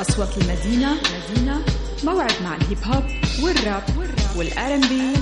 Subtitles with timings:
[0.00, 1.64] أصوات المدينة مدينة
[2.04, 3.04] موعد مع ال hip hop
[3.42, 3.82] وال rap
[4.36, 5.14] وال R&B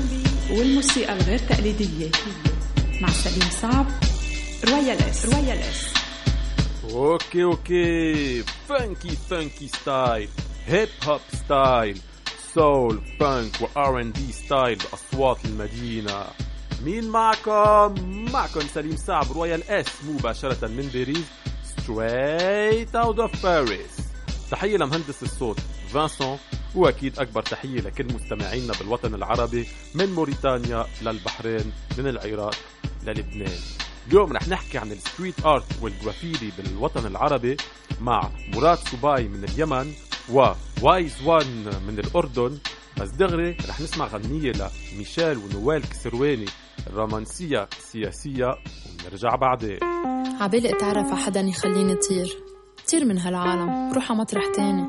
[0.51, 2.11] والموسيقى الغير تقليدية.
[3.01, 3.87] مع سليم صعب
[4.69, 5.95] Royal S Royal S
[6.91, 8.43] okay okay.
[8.43, 10.29] funky funky style
[10.67, 12.01] hip hop style
[12.55, 16.46] soul funk و R&B style باصوات المدينة.
[16.87, 17.95] مين معكم؟
[18.33, 21.25] معكم سليم صعب Royal S مباشرة من باريس
[21.65, 23.97] straight out of Paris
[24.51, 25.61] تحية لمهندس الصوت
[25.93, 26.39] فانسون
[26.75, 32.55] وأكيد أكبر تحية لكل مستمعينا بالوطن العربي من موريتانيا للبحرين من العراق
[33.07, 33.59] للبنان
[34.09, 37.57] اليوم رح نحكي عن ال street art وال graffiti بالوطن العربي
[38.01, 39.93] مع مراد صباي من اليمن
[40.31, 42.59] و Wise One من الأردن.
[43.01, 44.53] بس دغري رح نسمع غنية
[44.93, 46.47] لميشيل ونوال كسرواني
[46.87, 48.55] الرومانسية السياسية
[49.05, 49.79] ونرجع بعدين.
[50.41, 52.37] عبالي اتعرف على حدا يخليني طير
[52.93, 54.89] طير من هالعالم روح على مطرح تاني.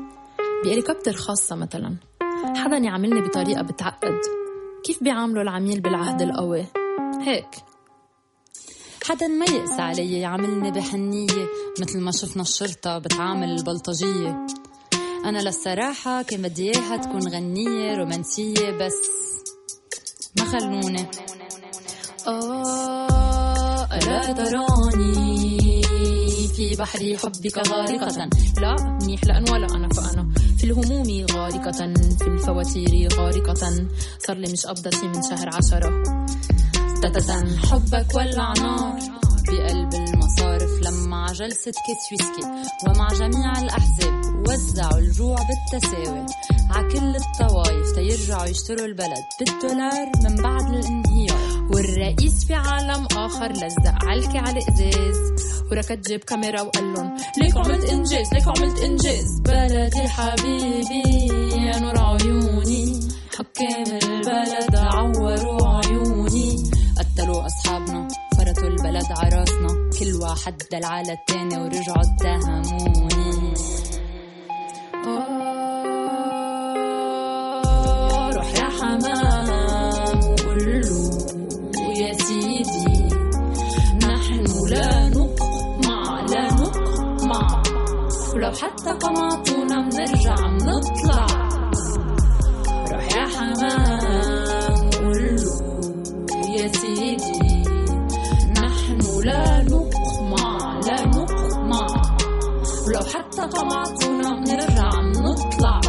[0.64, 1.96] بهليكوبتر خاصة مثلا.
[2.56, 4.20] حدا يعاملني بطريقة بتعقد.
[4.84, 6.66] كيف بيعاملوا العميل بالعهد القوي؟
[7.20, 7.48] هيك.
[9.04, 11.48] حدا ما يقسى علي يعاملني بحنية
[11.80, 14.46] مثل ما شفنا الشرطة بتعامل البلطجية.
[15.24, 18.94] أنا للصراحة كان بدي إياها تكون غنية رومانسية بس
[20.38, 21.06] ما خلوني.
[22.26, 25.82] آه ألا تراني
[26.56, 28.28] في بحر حبك غارقة؟
[28.60, 30.28] لا منيح لأن ولا أنا فأنا.
[30.58, 33.54] في الهموم غارقة في الفواتير غارقة.
[34.26, 36.02] صار لي مش قبضتي من شهر عشرة.
[37.02, 37.58] تتتن.
[37.58, 38.98] حبك ولع نار
[39.48, 40.70] بقلب المصارف.
[40.82, 42.42] لما جلسة كيس ويسكي
[42.86, 46.26] ومع جميع الأحزاب وزعوا الجوع بالتساوي.
[46.70, 51.47] ع كل الطوايف تيرجعوا يشتروا البلد بالدولار من بعد الانهيار.
[51.72, 55.16] والرئيس في عالم آخر لزق علكي على إزاز.
[55.70, 59.40] وركض جيب كاميرا وقال لهم ليك عملت إنجاز ليك عملت إنجاز.
[59.40, 61.26] بلدي حبيبي
[61.66, 63.00] يا نور عيوني.
[63.38, 66.70] حكام البلد عوروا عيوني.
[66.98, 68.08] قتلوا أصحابنا
[68.38, 69.90] فرطوا البلد عراسنا.
[69.98, 73.27] كل واحد دل على التاني ورجعوا اتهموني.
[88.38, 91.26] ولو حتى قمعتونا بنرجع بنطلع.
[92.92, 95.54] روح يا حمام قول له
[96.56, 97.62] يا سيدي.
[98.62, 101.86] نحن لا نقمع لا نقمع.
[102.86, 105.80] ولو حتى قمعتونا بنرجع بنطلع.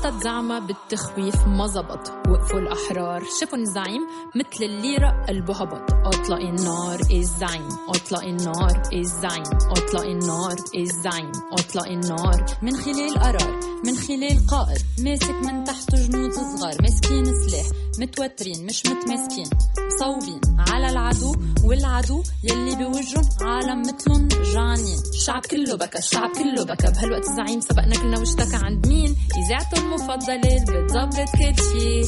[0.00, 2.12] مخطط زعمة بالتخويف ما زبط.
[2.28, 3.22] وقفوا الأحرار.
[3.40, 4.00] شافوا الزعيم
[4.36, 12.44] مثل الليرة قلبه هبط أطلق النار الزعيم؟ أطلق النار الزعيم؟ أطلق النار الزعيم؟ أطلق النار.
[12.62, 14.82] من خلال قرار من خلال قائد.
[14.98, 16.82] ماسك من تحته جنود صغار.
[16.82, 17.66] ماسكين سلاح.
[17.98, 19.50] متوترين مش متماسكين.
[19.86, 26.90] مصوبين على العدو والعدو يلي بوجهن عالم مثلن جعانين الشعب كله بكى الشعب كله بكى.
[26.92, 29.16] بهالوقت الزعيم سبقنا كلنا واشتكى عند مين؟
[29.46, 32.02] اذاعته المفضله بتظبط كل شي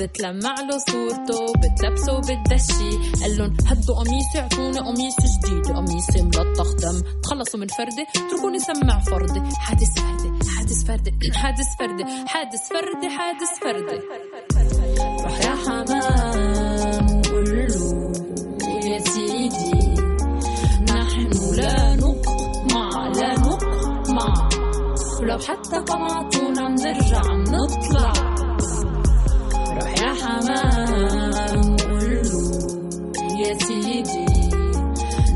[0.00, 2.90] بتلمع له صورته بتلبسه بتدشي
[3.20, 5.66] قال لهم هدوا قميصي اعطوني قميص جديد.
[5.66, 7.02] قميصي ملطخ دم.
[7.22, 11.12] تخلصوا من فردي اتركوني سمع فردي حادث فردي حادث فردي
[11.42, 14.27] حادث فردي حادث فردي حادث فردي روح
[25.28, 28.12] ولو حتى قمعتونا بنرجع بنطلع
[29.76, 32.40] روح يا حمام قول له
[33.40, 34.26] يا سيدي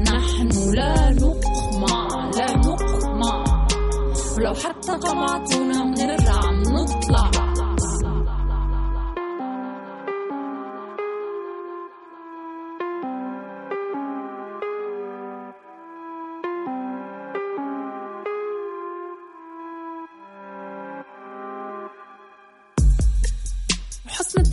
[0.09, 3.45] نحن لا نقمع لا نقمع.
[4.37, 7.31] ولو حتى قمعتونا بنرجع بنطلع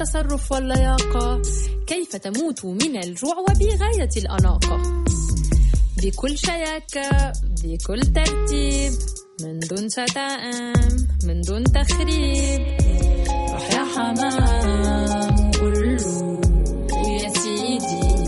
[0.10, 1.42] التصرف واللياقة.
[1.88, 5.04] كيف تموت من الجوع وبغاية الأناقة؟
[6.04, 7.32] بكل شياكة
[7.64, 8.94] بكل ترتيب
[9.42, 12.62] من دون شتائم من دون تخريب.
[13.52, 16.42] روح يا حمام قول له
[17.22, 18.26] يا سيدي.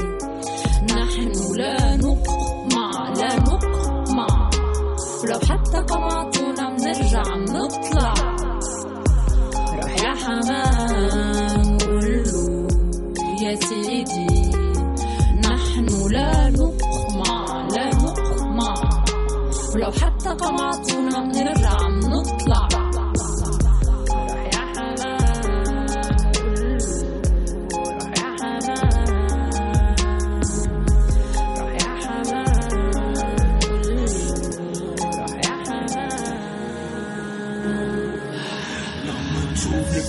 [0.94, 4.50] نحن لا نقمع لا نقمع.
[5.24, 8.14] ولو حتى قمعتونا بنرجع بنطلع
[9.74, 11.31] روح يا حمام.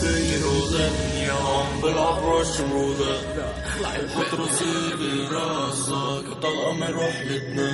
[0.03, 3.19] فاير وغني عم بلعب رش رولة
[4.15, 7.69] حط راسي براسك طلقة من رحلتنا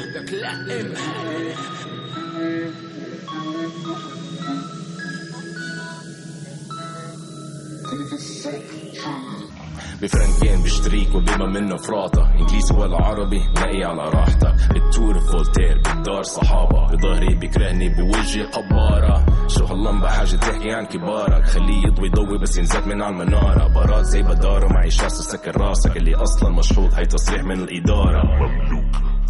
[10.02, 12.30] بفرنكين بشتريك وبما منه فراطة.
[12.40, 14.54] إنجليزي ولا عربي نقي على راحتك.
[14.72, 16.86] بالتور فولتير بالدار صحابة.
[16.86, 19.26] بظهري بكرهني بوجهي قبارة.
[19.48, 21.44] شو هاللمبة حاجة تحكي عن كبارك.
[21.44, 23.68] خليه يضوي ضوي بس ينزل من على المنارة.
[23.74, 25.96] بارات زي بدارة معي شاصة سكر راسك.
[25.96, 28.22] اللي أصلا مشحوط هي تصريح من الإدارة.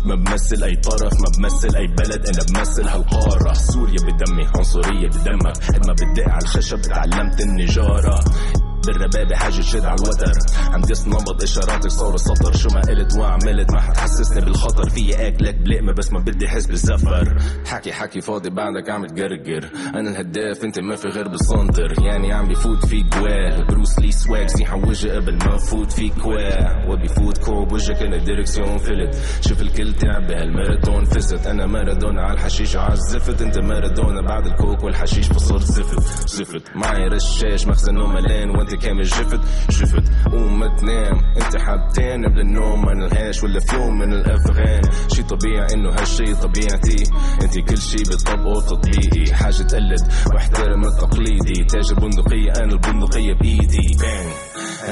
[0.04, 2.26] ما بمثل أي طرف ما بمثل أي بلد.
[2.26, 3.52] أنا بمثل هالقارة.
[3.52, 5.56] سوريا بدمي عنصرية بدمك.
[5.74, 8.20] قد ما بدق على الخشب تعلمت النجارة.
[8.88, 10.32] بالربابة حاجة شد على الوتر.
[10.72, 14.90] عم دس نبض اشاراتك صور سطر شو ما قلت وعملت ما حتحسسني بالخطر.
[14.90, 19.70] في اكلك بلقمة بس ما بدي أحس بالزفر حكي حكي فاضي بعدك عم تقرقر.
[19.94, 22.02] أنا الهداف أنت ما في غير بالسنتر.
[22.02, 26.90] يعني عم بفوت فيك جواه بروس لي سواج زيحة وجه قبل ما فوت فيك واه
[26.90, 29.16] وبيفوت كور بوجهك أنا ديركسيون فلت.
[29.40, 31.04] شوف الكل تعب بهالماراثون.
[31.04, 31.46] فزت.
[31.46, 35.62] أنا مارادونا على الحشيش على الزفت أنت مارادونا بعد الكوك والحشيش فصرت.
[35.62, 36.28] زفت.
[36.28, 36.62] زفت.
[36.76, 39.40] معي رشاش مخزنه ملان وأنت كامل جفت
[39.70, 40.04] جفت.
[40.32, 41.14] قوم تنام.
[41.36, 44.82] انت حبتين قبل النوم ما نلهاش ولا في يوم من الأفغان.
[45.14, 47.04] شي طبيعي إنه هالشي طبيعتي.
[47.42, 51.64] انت كل شي بطبقه تطبيقي حاجة تقلد واحترم التقليدي.
[51.64, 53.96] تاج البندقية أنا البندقية بإيدي.
[54.00, 54.30] بان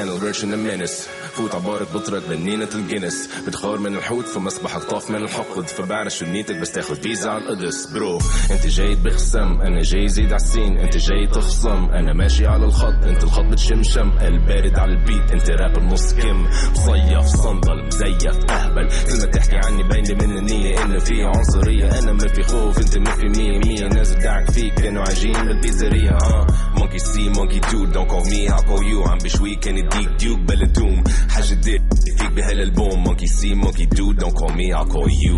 [0.02, 1.08] أنا الريرشن المنس.
[1.36, 5.68] فوت عبارة بطرك بنينة الجنس بتخار من الحوت فمسبحك طاف من الحقد.
[5.68, 7.86] فبعرف شو نيتك بس تاخد فيزا على القدس.
[7.86, 8.18] برو
[8.50, 10.78] انت جاي بخصم أنا جاي زيد على السين.
[10.78, 13.04] انت جاي تخصم أنا ماشي على الخط.
[13.04, 15.32] انت الخط بتشمشم البارد على البيت.
[15.32, 18.88] انت راب النص كم مصيف صندل مزيف أهبل.
[18.88, 21.98] كل ما تحكي عني باينة من النية انه في عنصرية.
[21.98, 23.88] أنا ما في خوف انت ما في مية مية.
[23.88, 26.46] ناس بدعك فيك كانوا عايشين بالبيزارية ها
[26.78, 29.08] مونكي سي مونكي دود دونك call me I'll you.
[29.08, 34.16] عم بشوي كان يديك ديوك بلا دوم حاجة ديك فيك بهالالبوم مونكي سي مونكي دود
[34.16, 35.36] دونك call me I'll call you.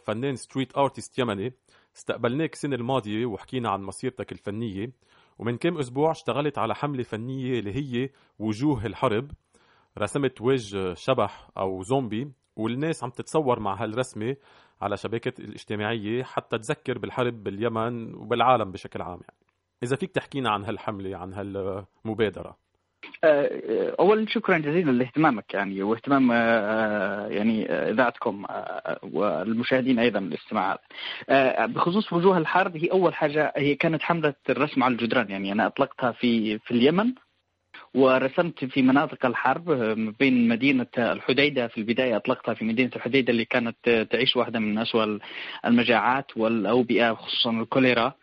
[0.07, 1.53] فنان street artist يمني.
[1.97, 4.91] استقبلناك السنة الماضية وحكينا عن مسيرتك الفنية.
[5.39, 9.31] ومن كم أسبوع اشتغلت على حملة فنية اللي هي وجوه الحرب
[9.97, 14.35] رسمت وجه شبح أو زومبي والناس عم تتصور مع هالرسمة
[14.81, 19.39] على شبكة الاجتماعية حتى تذكر بالحرب باليمن وبالعالم بشكل عام يعني.
[19.83, 22.57] إذا فيك تحكينا عن هالحملة عن هالمبادرة
[23.23, 30.77] اولا شكرا جزيلا لاهتمامك يعني واهتمام آه، يعني آه، اذاعتكم آه، والمشاهدين أيضا الاستماع
[31.29, 35.67] آه، بخصوص وجوه الحرب هي أول حاجة هي كانت حملة الرسم على الجدران يعني أنا
[35.67, 37.13] أطلقتها في في اليمن
[37.93, 43.45] ورسمت في مناطق الحرب آه، بين مدينة الحديدة في البداية أطلقتها في مدينة الحديدة اللي
[43.45, 45.19] كانت آه، تعيش واحدة من أسوأ
[45.65, 48.13] المجاعات والأوبئة خصوصا الكوليرا.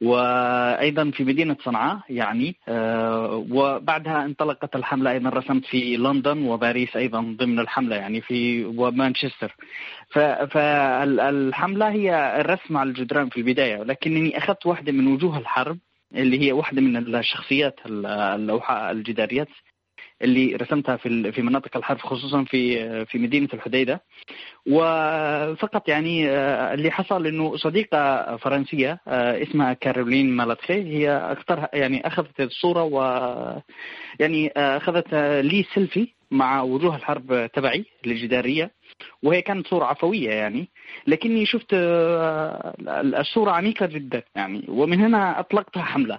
[0.00, 7.36] وأيضا في مدينة صنعاء يعني آه، وبعدها انطلقت الحملة أيضا رسمت في لندن وباريس أيضا
[7.38, 9.56] ضمن الحملة يعني في ومانشستر.
[10.50, 15.78] فالحمله هي الرسم على الجدران في البداية ولكنني أخذت واحدة من وجوه الحرب
[16.14, 19.48] اللي هي واحدة من الشخصيات اللوحه الجداريات.
[20.22, 24.00] اللي رسمتها في في مناطق الحرب خصوصا في في مدينة الحديدة.
[24.66, 32.06] وفقط يعني آه، اللي حصل إنه صديقة فرنسية آه، اسمها كارولين مالاتخي هي اختارها يعني
[32.06, 33.00] أخذت الصورة و
[34.20, 35.14] يعني آه، أخذت
[35.44, 38.70] لي سيلفي مع وجوه الحرب تبعي الجدارية.
[39.22, 40.68] وهي كانت صورة عفوية يعني
[41.06, 41.66] لكني شفت
[43.14, 44.64] الصورة عميقة جدا يعني.
[44.68, 46.18] ومن هنا أطلقتها حملة.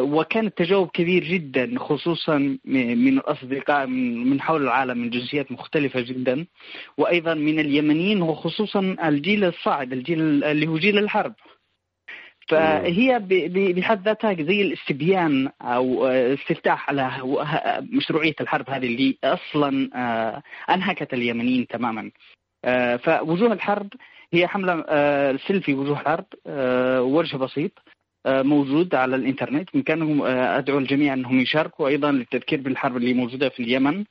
[0.00, 6.46] وكان التجاوب كبير جدا خصوصا من الأصدقاء من حول العالم من جنسيات مختلفة جدا.
[6.98, 11.34] وأيضا من اليمنيين وخصوصا الجيل الصاعد الجيل اللي هو جيل الحرب.
[12.48, 13.18] فهي
[13.76, 17.10] بحد ذاتها زي الاستبيان أو آه، استفتاح على
[17.92, 20.42] مشروعية الحرب هذه اللي أصلا آه،
[20.74, 22.10] أنهكت اليمنيين تماما.
[22.64, 23.88] آه، فوجوه الحرب
[24.32, 27.72] هي حملة آه، سيلفي وجوه الحرب آه، وجه بسيط.
[27.78, 27.97] آه،
[28.28, 29.68] موجود على الإنترنت.
[29.74, 34.04] بامكانهم آه، أدعو الجميع أنهم يشاركوا أيضا للتذكير بالحرب اللي موجودة في اليمن.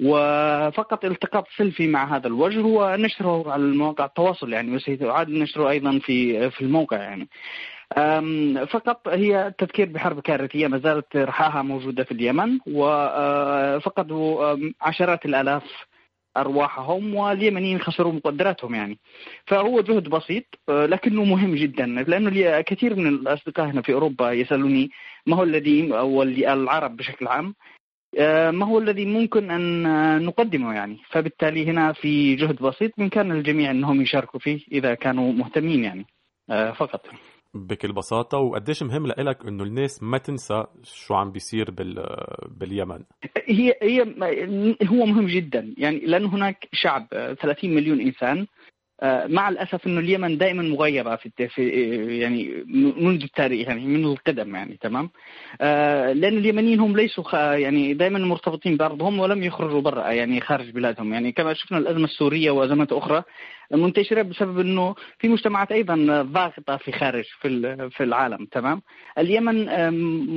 [0.00, 6.50] وفقط التقاط سيلفي مع هذا الوجه ونشره على مواقع التواصل يعني وسيعاد نشره أيضا في
[6.50, 7.28] في الموقع يعني.
[8.66, 12.58] فقط هي التذكير بحرب كارثية ما زالت رحاها موجودة في اليمن.
[12.66, 15.62] وفقدوا أم، عشرات الآلاف
[16.36, 18.98] أرواحهم واليمنيين خسروا مقدراتهم يعني.
[19.46, 21.84] فهو جهد بسيط أه، لكنه مهم جدا
[22.28, 24.90] الي- كثير من الأصدقاء هنا في أوروبا يسألوني
[25.26, 27.54] ما هو الذي اللي- العرب بشكل عام
[28.18, 30.98] أه، ما هو الذي ممكن أن أه، نقدمه يعني.
[31.10, 36.06] فبالتالي هنا في جهد بسيط بإمكان الجميع أنهم يشاركوا فيه إذا كانوا مهتمين يعني
[36.72, 37.06] فقط.
[37.54, 42.06] بكل بساطة وقديش مهم لإلك إنه الناس ما تنسى شو عم بيصير بال...
[42.48, 43.04] باليمن.
[43.46, 44.02] هي هي
[44.86, 45.74] هو مهم جدا.
[45.78, 48.46] يعني لأن هناك شعب آه، 30 مليون إنسان آه،
[49.26, 51.68] مع الأسف إنه اليمن دائما مغيبه في
[52.20, 52.64] يعني
[52.96, 55.10] منذ التاريخ يعني منذ القدم يعني تمام؟
[55.60, 61.12] آه، لأن اليمنيين هم ليسوا يعني دائما مرتبطين بأرضهم ولم يخرجوا برا يعني خارج بلادهم.
[61.12, 63.22] يعني كما شفنا الأزمة السورية وأزمات أخرى
[63.72, 68.82] منتشرة بسبب إنه في مجتمعات أيضا ضاغطة في خارج في في العالم تمام؟
[69.18, 69.66] اليمن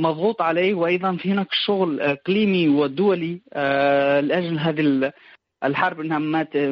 [0.02, 5.12] مضغوط عليه وأيضا في هناك شغل إقليمي ودولي آه، لأجل هذه ال-
[5.64, 6.20] الحرب إنها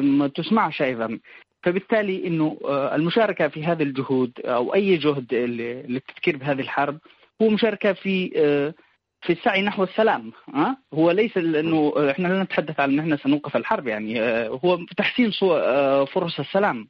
[0.00, 1.18] ما تسمعش أيضا.
[1.62, 6.98] فبالتالي إنه آه، المشاركة في هذه الجهود أو أي جهد للتفكير بهذه الحرب
[7.42, 8.74] هو مشاركة في آه،
[9.22, 13.16] في السعي نحو السلام ها هو ليس إنه آه، إحنا لا نتحدث عن إن إحنا
[13.16, 16.88] سنوقف الحرب يعني آه، هو تحسين آه، فرص السلام.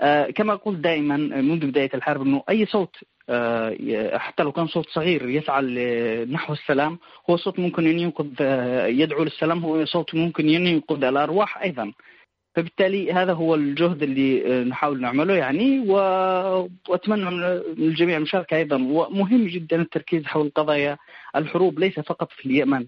[0.00, 2.96] آه، كما قلت دائما منذ بداية الحرب إنه أي صوت
[3.28, 5.62] آه، حتى لو كان صوت صغير يسعى
[6.24, 6.98] نحو السلام
[7.30, 11.92] هو صوت ممكن أن ينقذ آه، يدعو للسلام هو صوت ممكن أن ينقذ الأرواح أيضا.
[12.56, 15.80] فبالتالي هذا هو الجهد اللي آه، نحاول نعمله يعني.
[15.80, 17.42] وأتمنى من
[17.78, 18.76] الجميع المشاركة أيضا.
[18.76, 20.98] ومهم جدا التركيز حول قضايا
[21.36, 22.86] الحروب ليس فقط في اليمن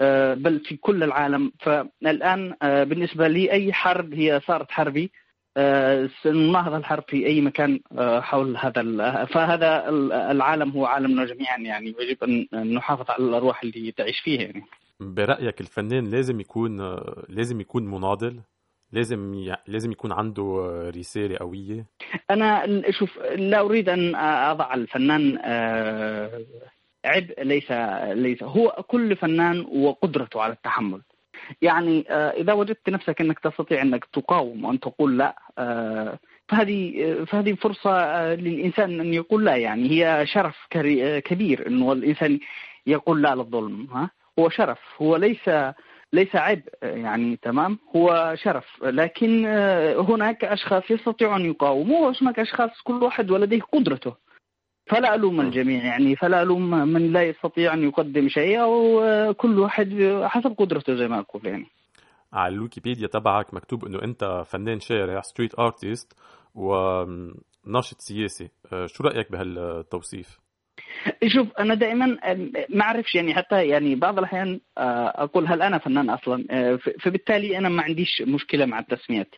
[0.00, 1.52] آه، بل في كل العالم.
[1.60, 5.10] فالآن آه، بالنسبة لي أي حرب هي صارت حربي
[6.22, 8.82] سنناهض الحرب في أي مكان حول هذا
[9.24, 14.40] فهذا ال- العالم هو عالمنا جميعا يعني ويجب أن نحافظ على الأرواح اللي تعيش فيه
[14.40, 14.62] يعني.
[15.00, 16.96] برأيك الفنان لازم يكون
[17.28, 18.40] لازم يكون مناضل؟
[18.92, 19.56] لازم ي...
[19.66, 21.86] لازم يكون عنده رسالة قوية.
[22.30, 24.14] أنا شوف لا أريد أن
[24.50, 26.40] أضع الفنان آه،
[27.04, 27.72] عبء ليس
[28.12, 31.00] ليس هو كل فنان وقدرته على التحمل.
[31.62, 36.18] يعني آه، إذا وجدت نفسك أنك تستطيع أنك تقاوم وأن تقول لا آه،
[36.48, 39.56] فهذه فهذه فرصة للإنسان أن يقول لا.
[39.56, 40.66] يعني هي شرف
[41.24, 42.38] كبير إنه الإنسان
[42.86, 45.50] يقول لا للظلم ها؟ هو شرف هو ليس
[46.12, 48.64] ليس آه، يعني تمام هو شرف.
[48.82, 54.14] لكن آه، هناك أشخاص يستطيعون أن يقاوموا وهناك أشخاص كل واحد ولديه قدرته.
[54.86, 60.18] فلا ألوم الجميع يعني فلا ألوم من لا يستطيع أن يقدم شيء آه، كل واحد
[60.24, 61.66] حسب قدرته زي ما أقول يعني.
[62.32, 66.12] على الويكيبيديا تبعك مكتوب إنه أنت فنان شارع street artist
[66.54, 68.48] وناشط سياسي.
[68.72, 70.38] أه، شو رأيك بهالتوصيف؟
[71.26, 72.06] شوف أنا دائما
[72.68, 77.58] ما أعرفش يعني حتى يعني بعض الأحيان آه، أقول هل أنا فنان أصلا؟ آه، فبالتالي
[77.58, 79.34] أنا ما عنديش مشكلة مع التسميات.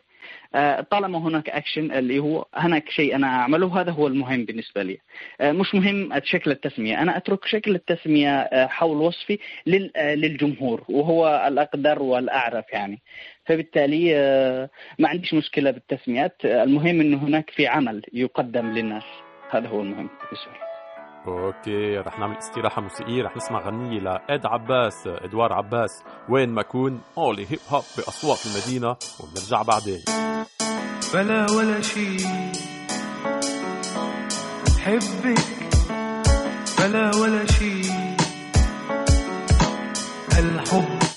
[0.55, 4.97] آه، طالما هناك اكشن اللي هو هناك شيء أنا أعمله هذا هو المهم بالنسبة لي.
[5.41, 7.01] مش مهم شكل التسمية.
[7.01, 13.01] أنا أترك شكل التسمية حول وصفي لل- للجمهور وهو الأقدر والأعرف يعني.
[13.45, 14.13] فبالتالي
[14.99, 16.45] ما عنديش مشكلة بالتسميات.
[16.45, 19.03] المهم إنه هناك في عمل يقدم للناس.
[19.51, 20.70] هذا هو المهم بالنسبة لي.
[21.27, 27.01] okay رح نعمل استراحة موسيقية رح نسمع غنية لإد عباس إدوار عباس وين ما كون
[27.17, 30.01] اولي hip hop بأصوات المدينة وبنرجع بعدين.
[31.13, 32.17] بلا ولا شي.
[34.79, 35.45] حبك
[36.79, 37.81] بلا ولا شي.
[40.39, 41.10] الحب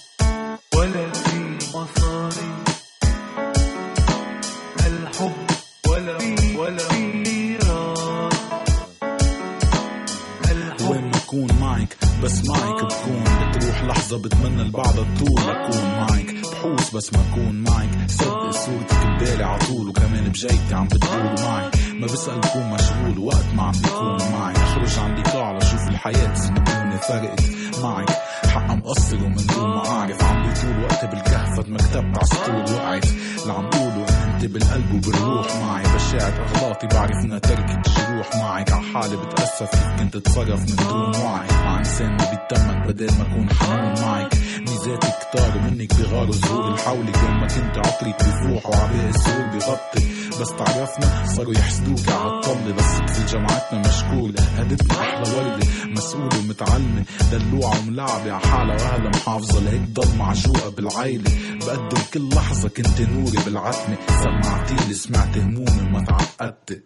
[12.25, 18.11] بس معك بكون بتروح لحظة بتمنى البعض الطول أكون معك بحوس بس ما أكون معك
[18.11, 23.63] صدق صورتك ببالي عطول وكمان بجيبتي عم بتقول معي ما بسأل بكون مشغول وقت ما
[23.63, 27.41] عم بيكون معي أخرج عندي قاع لشوف الحياة زمنوني فرقت
[27.83, 28.11] معك
[28.49, 33.07] حق مقصر ومن دون ما أعرف عم بيطول وقتي بالكهف كتبت عالسطول وقعت
[33.43, 34.07] اللي عم بقوله
[34.45, 35.83] انت بالقلب وبالروح معي.
[35.83, 41.17] بشاعر اغلاطي بعرف انها تركت جروح معك ع لحالي بتأسف كيف كنت اتصرف من دون
[41.23, 41.49] وعي.
[41.65, 44.35] مع إنسان ما بيتمن بدل ما أكون حنون معك.
[44.61, 50.05] ميزاتك كتار ومنك بغاروا زهور الحولي يوم ما كنت عطرك بفوح وعباء الزهور بغطي
[50.41, 57.05] بس تعرفنا صاروا يحسدوك على الطبلة بس مثل جماعتنا مشكور هدتنا أحلى وردة مسؤولة ومتعلمة
[57.33, 59.61] دلوعة وملعبة على حالها واهلها محافظة.
[59.61, 61.31] لهيك ضل معشوقة بالعيلة.
[61.67, 63.97] بقدر كل لحظة كنت نوري بالعتمة.
[64.23, 66.85] سمعتيلي سمعت همومي وما تعقدت.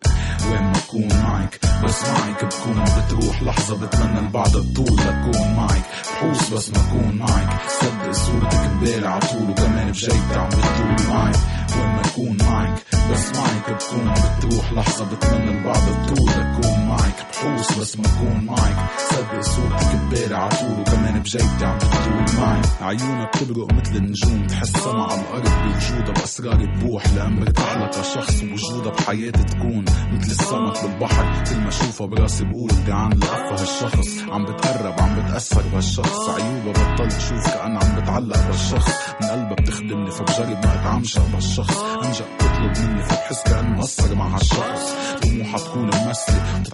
[0.51, 1.61] وين ما أكون معك
[1.99, 7.61] بس معك بكون بتروح لحظة بتمنى البعد الطول لكون معك بحوس بس ما أكون معك
[7.81, 11.35] صدق صورتك ببالي عطول وكمان بجيبتي عم بتدور معك
[11.77, 12.75] وين ما أكون معك
[13.13, 18.77] بس معك بكون بتروح لحظة بتمنى البعد الطول لكون معك بحوس بس ما اكون معك
[19.11, 24.47] صدق صورتك ببالي عطول وكمان بجيبتي عم بتدور معك عيونها بتبرق مثل النجوم.
[24.47, 29.85] تحسها مع الأرض بوجودها باسراري بروح لأن برتاح لك كشخص ووجودها بحياتي تكون.
[30.13, 31.45] مثل السمك بالبحر.
[31.45, 37.21] كل ما اشوفها براسي بقول عن لقفة هالشخص عم بتقرب عم بتأثر بهالشخص عيوبها بطلت
[37.21, 38.93] شوف كأن عم بتعلق بهالشخص
[39.23, 44.95] من قلبها بتخدمني فبجرب ما اتعمشق بهالشخص انجا بتطلب مني فبحس كأني مقصر مع هالشخص
[45.23, 45.91] طموحها تكون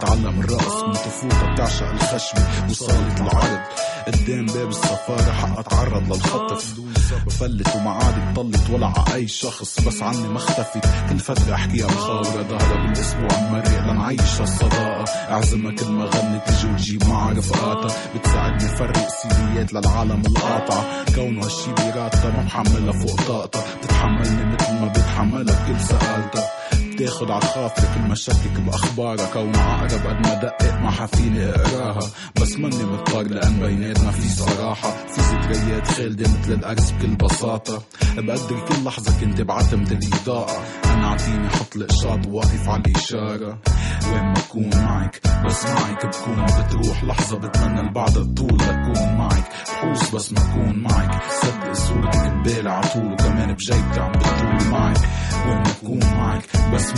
[0.05, 3.61] ممثلة بتتعلم الرقص من طفولتها بتعشق الخشبة وصالة العرض.
[4.07, 6.75] قدام باب السفارة حق أتعرض للخطف
[7.41, 9.81] فلت ومعادي بطلت ولا ع أي شخص.
[9.81, 10.85] بس عني ما اختفت.
[11.11, 17.05] كل فترة أحكيها بخاورة ظهرها بالأسبوع مرق لنعيش هالصداقة أعزمها كل ما غنت تجي وتجيب
[17.09, 23.65] معها رفقاتها بتساعدني فرق سيديات للعالم القاطعة كونه هالشي بيراتها ما بحملها فوق طاقتها.
[23.83, 26.51] بتتحملني مثل ما بتحملها بكل سألتها
[26.95, 32.11] بتاخد على خاطرك المشكك باخبارها كون عقرب قد ما دقق ما حفيني إقراها.
[32.41, 34.91] بس ماني مضطر لأن بيناتنا في صراحة.
[34.91, 37.83] في ذكريات خالدة مثل الارز بكل بساطة.
[38.17, 40.63] بقدر كل لحظة كنت بعتمد الإضاءة.
[40.85, 43.59] أنا اعطيني حط الاشارات واقف على الإشارة.
[44.13, 46.45] وين ما أكون معك بس معك بكون.
[46.47, 49.45] بتروح لحظة بتمنى البعد الطول لكون معك.
[49.69, 51.23] بحوس بس ما أكون معك.
[51.43, 54.99] صدق صورتك ببالي عطول وكمان بجيبتي عم بتدور معك.
[55.47, 55.63] وين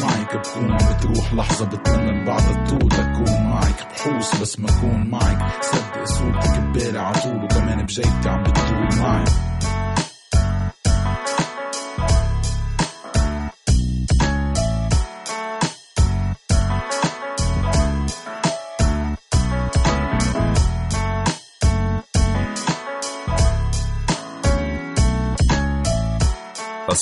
[0.02, 2.90] معك بكون بتروح لحظة بتمنى البعد الطول.
[2.92, 5.62] لكون معك بحوس بس ما اكون معك.
[5.62, 9.28] صدق صورتك ببالي عطول وكمان بجيبتي عم بتدور معك.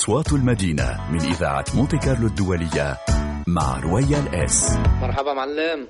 [0.05, 2.97] أصوات المدينة من إذاعة مونتي كارلو الدولية
[3.47, 4.77] مع رويال إس.
[5.01, 5.87] مرحبا معلم.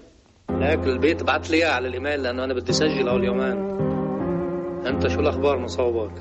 [0.49, 3.57] ليك البيت بعت لي على الإيميل لأنه أنا بدي اسجل أول يومين.
[4.87, 6.11] أنت شو الأخبار مصوبك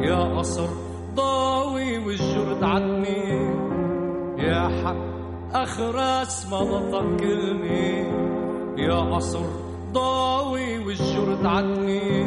[0.00, 0.68] يا قصر
[1.14, 3.50] ضاوي والجرد عدني
[4.38, 4.96] يا حق
[5.56, 8.06] أخرس ما نطق كلمة
[8.78, 9.46] يا قصر
[9.92, 12.26] ضاوي والجرد عدني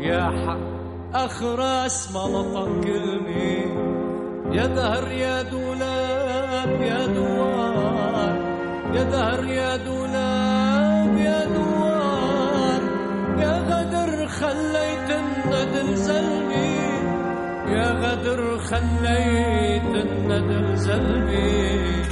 [0.00, 0.71] يا حق
[1.14, 3.92] أخرس ما نطق كلمة
[4.52, 8.32] يا دهر يا دولاب يا دوار.
[8.94, 12.82] يا دهر يا دولاب يا دوار.
[13.38, 16.72] يا غدر خليت الندل زلمي.
[17.76, 22.02] يا غدر خليت الندل زلمي.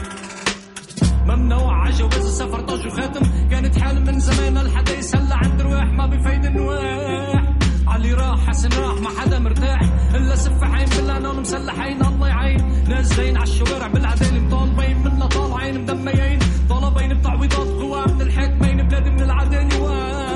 [1.26, 3.48] ممنوع عجوز سفر طاج وخاتم.
[3.50, 7.59] كانت حال من زمان الحديث هلا عند رواح ما بفيد النواح.
[7.90, 9.80] علي راح حسن راح ما حدا مرتاح.
[10.14, 12.84] إلا سفاحين بالعنان مسلحين الله يعين.
[12.88, 19.20] نازلين على الشوارع بالعدالة مطالبين منا طالعين مدميين طالبين بتعويضات قوى من الحاكمين بلاد من
[19.20, 19.94] العدالة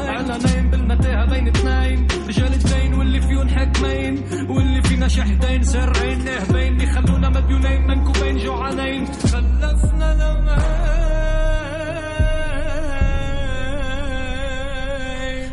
[0.09, 2.07] اعلانين بالمتاهة بين اثنين.
[2.29, 6.25] رجال اثنين واللي فيهم حاكمين واللي فينا شحدين سرعين.
[6.25, 9.07] نهبين يخلونا مديونين منكوبين جوعانين.
[9.07, 10.45] خلفنا لمين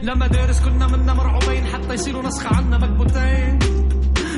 [0.04, 1.66] لما دارس كنا منا مرعوبين.
[1.92, 3.60] حتى يصيروا نسخة عنا مكبوتين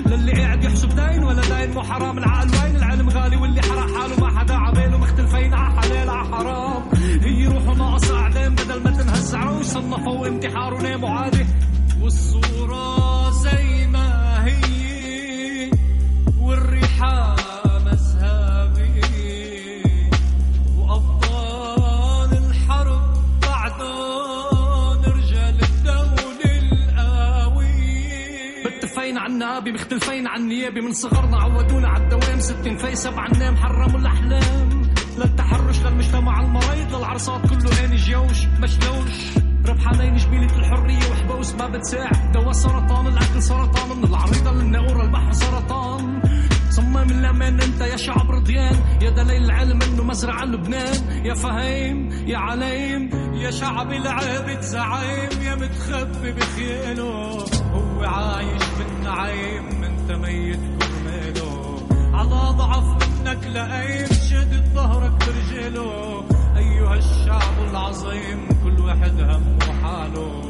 [0.05, 2.17] للي قاعد يحسب دين ولا دين مو حرام.
[2.17, 6.83] العقل وين؟ العلم غالي واللي حرق حاله ما حدا عباله مختلفين ع حلال ع حرام.
[7.21, 11.45] هي روحه ناقص اعلام بدل ما تنهز عروش صنفوا انتحار وناموا عادي.
[12.01, 15.71] والصورة زي ما هي.
[16.39, 17.32] والريحة
[29.53, 32.39] نابي مختلفين عن نيابي من صغرنا عودونا على الدوام.
[32.39, 34.81] ستين في سبع نام حرموا الأحلام.
[35.17, 42.51] للتحرش للمجتمع المريض للعرصات كله هاني جوش مشلوش ربحانين جميلة الحرية وحبوس ما بتساعد دواء
[42.51, 43.97] سرطان الأكل سرطان.
[43.97, 46.21] من العريضة للناقورة البحر سرطان.
[46.69, 48.75] صمم الأمان أنت يا شعب رضيان.
[49.01, 51.25] يا دليل العلم ما مزرعة لبنان.
[51.25, 58.63] يا فهيم يا عليم يا شعب العابد زعيم يا متخبي بخياله هو عايش
[59.03, 61.77] بالنعيم انت ميت كرماله
[62.13, 66.23] على ضعف منك لقيم شدد ظهرك برجاله
[66.57, 70.41] أيها الشعب العظيم كل واحد همه حاله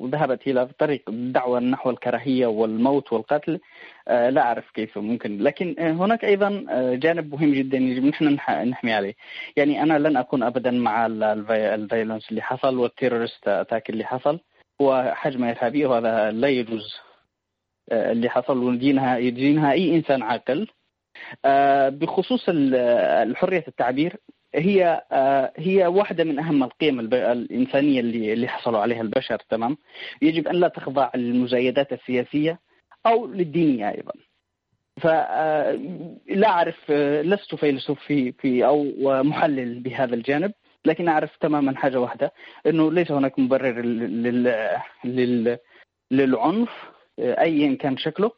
[0.00, 3.60] وذهبت إلى طريق الدعوة نحو الكراهية والموت والقتل
[4.08, 6.64] آه، لا أعرف كيف ممكن لكن هناك أيضا
[6.94, 9.14] جانب مهم جدا يجب نحن نح- نحمي عليه.
[9.56, 13.48] يعني أنا لن أكون ابدا مع ال- ال vio- ال violence اللي حصل وال terrorist
[13.48, 14.40] attack اللي حصل.
[14.80, 16.94] وحجم ارهابي وهذا لا يجوز.
[17.92, 20.68] آه، اللي حصل ويدينها يدينها أي إنسان عاقل.
[21.44, 22.74] آه، بخصوص ال-
[23.30, 24.16] الحرية التعبير
[24.54, 29.76] هي آه، هي واحدة من أهم القيم الإنسانية اللي اللي حصلوا عليها البشر تمام؟
[30.22, 32.58] يجب أن لا تخضع للمزايدات السياسية
[33.06, 34.12] أو للدينية أيضا.
[35.00, 36.90] فلا أعرف
[37.24, 38.84] لست فيلسوف في في أو
[39.22, 40.52] محلل بهذا الجانب.
[40.84, 42.32] لكن أعرف تماما حاجة واحدة
[42.66, 45.58] أنه ليس هناك مبرر لل لل لل
[46.10, 46.70] للعنف
[47.18, 48.30] آه، أيا كان شكله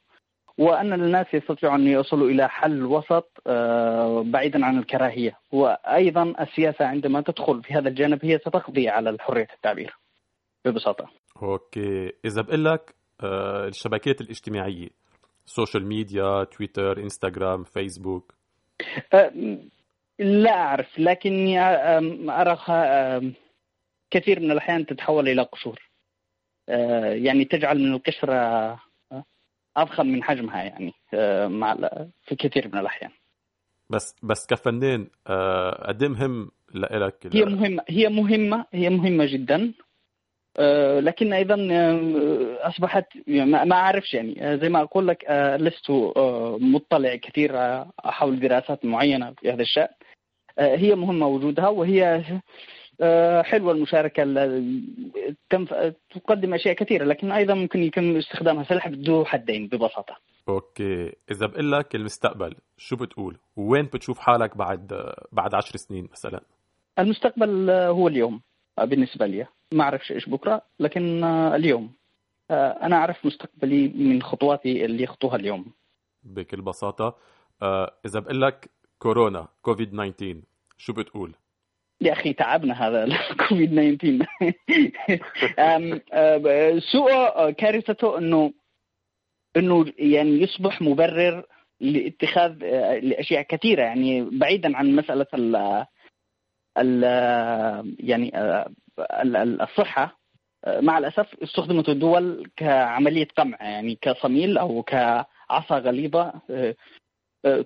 [0.59, 5.39] وأن الناس يستطيعوا أن يصلوا إلى حل وسط آه، بعيدا عن الكراهية.
[5.53, 9.97] وأيضا السياسة عندما تدخل في هذا الجانب هي ستقضي على حريه التعبير
[10.65, 11.09] ببساطة.
[11.43, 12.13] okay.
[12.25, 14.89] إذا بقول لك آه، الشبكات الاجتماعية
[15.45, 18.35] social media تويتر انستغرام فيسبوك
[20.19, 23.35] لا أعرف لكني آم، اراها آم،
[24.11, 25.91] كثير من الأحيان تتحول إلى قشور.
[26.69, 28.35] آه، يعني تجعل من القشرة
[29.13, 29.25] آه،
[29.77, 31.75] أضخم من حجمها يعني آه، مع
[32.27, 33.11] في كثير من الأحيان.
[33.91, 39.73] بس بس كفنان آه، قد إيه مهم لإلك هي مهمة هي مهمة هي مهمة جدا.
[40.59, 44.53] آه، لكن أيضا آه، أصبحت يعني ما أعرفش يعني.
[44.53, 49.53] آه، زي ما أقول لك آه، لست آه، مطلع كثير آه، حول دراسات معينة في
[49.53, 49.83] هذا الشأن.
[49.85, 49.96] آه،
[50.59, 52.25] هي مهمة وجودها وهي
[53.01, 54.25] آه، حلوة المشاركة
[56.15, 60.17] تقدم أشياء كثيرة لكن أيضا ممكن يكون استخدامها سلاح ذو حدين ببساطة.
[60.49, 61.13] أوكي.
[61.31, 66.41] إذا بقول لك المستقبل شو بتقول؟ وين بتشوف حالك بعد آه، بعد عشر سنين مثلا؟
[66.99, 68.41] المستقبل آه، هو اليوم
[68.79, 69.47] آه، بالنسبة لي.
[69.73, 71.93] ما أعرفش إيش بكرة لكن آه، اليوم.
[72.51, 75.73] آه، أنا أعرف مستقبلي من خطواتي اللي أخطوها اليوم.
[76.23, 77.17] بكل بساطة.
[77.63, 80.41] آه، إذا بقول لك كورونا كوفيد 19
[80.77, 81.35] شو بتقول؟
[82.01, 84.27] يا أخي تعبنا هذا الكوفيد 19
[85.59, 88.53] أم، آه، سوء آه، كارثته أنه
[89.57, 91.45] أنه يعني يصبح مبرر
[91.81, 93.83] لاتخاذ آه، لأشياء كثيرة.
[93.83, 95.57] يعني بعيدا عن مسألة ال
[96.79, 97.03] ال
[98.01, 100.21] يعني ال- ال- الصحة.
[100.65, 103.57] آه، مع الأسف استخدمت الدول كعملية قمع.
[103.61, 106.75] يعني كصميل أو كعصا غليظة آه،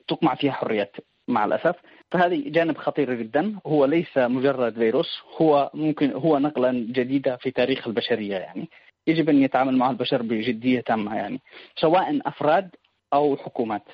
[0.08, 0.96] تقمع فيها حريات.
[1.30, 1.76] مع الأسف.
[2.10, 3.60] فهذه جانب خطير جدا.
[3.66, 8.68] هو ليس مجرد فيروس هو ممكن هو نقلة جديدة في تاريخ البشرية يعني.
[9.06, 11.40] يجب أن يتعامل معها البشر بجدية تامة يعني
[11.76, 12.70] سواء أفراد
[13.12, 13.84] أو حكومات.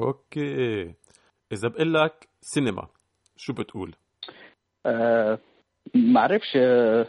[0.00, 0.94] أوكي.
[1.52, 2.88] إذا بقول لك سينما
[3.36, 3.94] شو بتقول؟
[4.86, 5.38] آه،
[5.94, 6.56] ما أعرفش.
[6.56, 7.06] آه،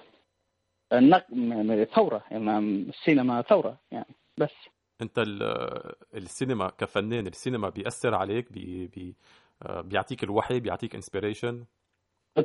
[0.94, 1.26] النق...
[1.96, 4.54] ثورة يعني السينما ثورة يعني بس.
[5.02, 9.16] أنت ال- السينما كفنان السينما بيأثر عليك بي بي
[9.68, 11.66] بيعطيك الوحي بيعطيك inspiration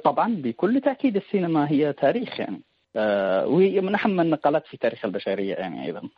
[0.05, 2.63] طبعا بكل تأكيد السينما هي تاريخ يعني.
[2.97, 6.09] آه، وهي من أهم النقلات في تاريخ البشرية يعني أيضا.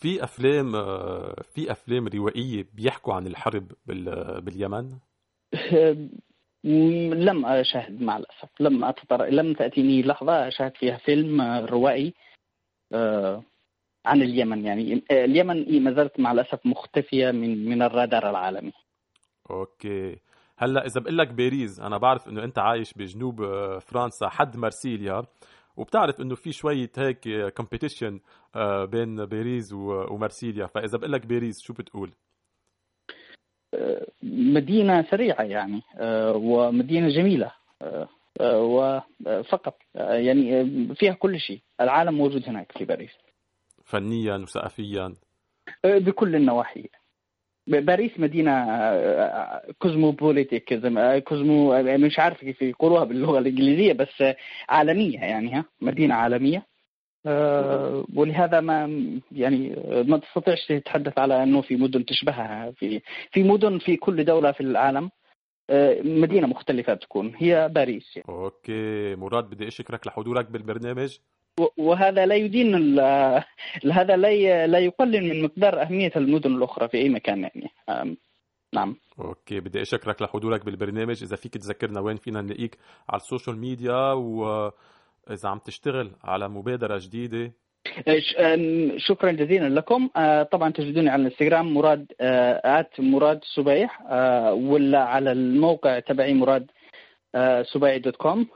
[0.00, 4.90] في أفلام آه، في أفلام روائية بيحكوا عن الحرب بال- باليمن؟
[6.64, 8.48] م- لم أشاهد مع الأسف.
[8.60, 9.24] لم أتطر...
[9.26, 12.14] لم تأتيني لحظة أشاهد فيها فيلم آه، روائي
[12.92, 13.42] آه،
[14.06, 15.02] عن اليمن يعني.
[15.10, 18.72] آه، اليمن ما زالت مع الأسف مختفية من من الرادار العالمي.
[19.50, 20.18] okay.
[20.58, 25.22] هلأ إذا بقول لك باريس أنا بعرف إنه أنت عايش بجنوب آه، فرنسا حد مرسيليا
[25.76, 28.20] وبتعرف إنه في شوية هيك competition
[28.84, 32.10] بين باريس ومرسيليا فإذا بقول لك باريس شو بتقول؟
[33.74, 36.30] آه، مدينة سريعة يعني آه،
[37.82, 38.08] آه،
[38.40, 41.60] آه، وفقط آه، يعني آه، فيها كل شيء.
[41.80, 43.12] العالم موجود هناك في باريس.
[43.84, 45.14] فنيا وثقافيا.
[45.84, 46.88] بكل النواحي.
[47.66, 50.74] باريس مدينة آه، cosmopolitic
[51.24, 54.24] cosmo آه، مش عارف كيف يقولوها باللغة الإنجليزية بس
[54.68, 56.66] عالمية يعني ها مدينة عالمية
[57.26, 59.76] آه، ولهذا ما يعني
[60.08, 63.00] ما تستطيعش تتحدث على إنه في مدن تشبهها في
[63.32, 65.10] في مدن في كل دولة في العالم
[65.70, 68.28] آه، مدينة مختلفة بتكون هي باريس يعني.
[68.28, 71.18] okay مراد بدي أشكرك لحضورك بالبرنامج
[71.76, 72.98] وهذا لا يدين
[73.92, 77.70] هذا لا لا يقلل من مقدار أهمية المدن الأخرى في أي مكان يعني.
[78.74, 78.96] نعم.
[79.18, 81.22] okay بدي أشكرك لحضورك بالبرنامج.
[81.22, 87.00] إذا فيك تذكرنا وين فينا نلاقيك على ال social media واذا عم تشتغل على مبادرة
[87.02, 87.52] جديدة.
[88.96, 90.08] شكرا جزيلا لكم.
[90.52, 94.02] طبعا تجدوني على الإنستغرام مراد at مراد سبيع
[94.52, 96.70] ولا على الموقع تبعي مراد
[97.62, 98.48] سبيعي دوت كوم.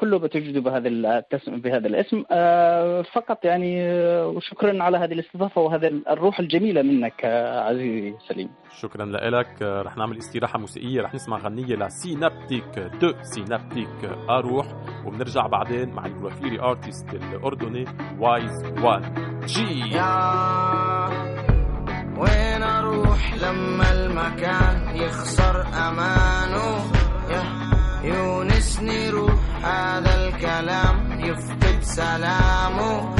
[0.00, 2.24] كله بتجدوا بهذا التسم بهذا الاسم.
[2.30, 8.50] آه، فقط يعني آه، وشكرا على هذه الاستضافة وهذا الروح الجميلة منك آه، عزيزي سليم.
[8.80, 9.62] شكرا لك.
[9.62, 14.66] رح نعمل استراحة موسيقية رح نسمع غنية لسينابتيك دو سينابتيك أروح
[15.06, 17.84] وبنرجع بعدين مع الوفيري ارتست الأردني
[18.20, 19.14] وايز وان
[19.46, 19.98] جي
[22.18, 27.03] وين أروح لما المكان يخسر أمانه؟
[28.04, 29.32] يونسني روح
[29.64, 33.14] هذا الكلام يفقد سلامه.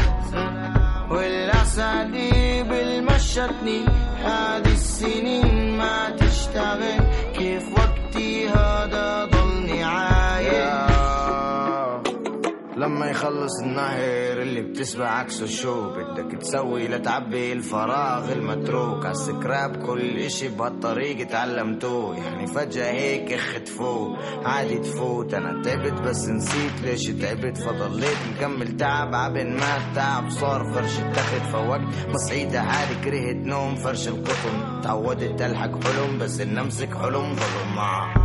[1.11, 3.85] والأساليب المشتني
[4.25, 7.01] هذه السنين ما تشتغل.
[7.35, 10.94] كيف وقتي هذا ضلني عايش
[12.85, 19.07] لما يخلص النهر اللي بتسبع عكسه شو بدك تسوي لتعبي الفراغ المتروك.
[19.07, 22.17] عالسكراب كل إشي بهالطريق تعلمتوه.
[22.17, 24.17] يعني فجأة هيك اختفوه
[24.47, 25.35] عادي تفوت.
[25.35, 27.59] أنا تعبت بس نسيت ليش تعبت.
[27.59, 29.15] فضليت مكمل تعب.
[29.15, 31.53] عبن ما التعب صار فرش التخت.
[31.53, 33.75] فوقت مصعيدة هادي كرهت نوم.
[33.75, 34.81] فرش القطن.
[34.83, 37.35] تعودت ألحق حلم بس ان أمسك حلم.
[37.35, 38.24] ظلم معه.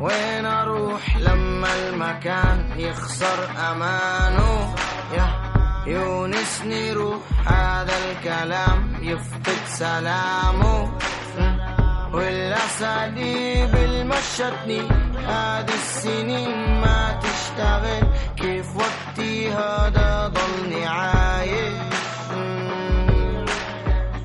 [0.00, 4.74] وين أروح لما المكان يخسر أمانه؟
[5.12, 5.28] يا
[5.86, 10.92] يونسني روح هذا الكلام يفقد سلامه.
[12.12, 14.80] والاساليب المشتني
[15.28, 18.02] هذه السنين ما تشتغل.
[18.36, 21.90] كيف وقتي هذا ضلني عايش؟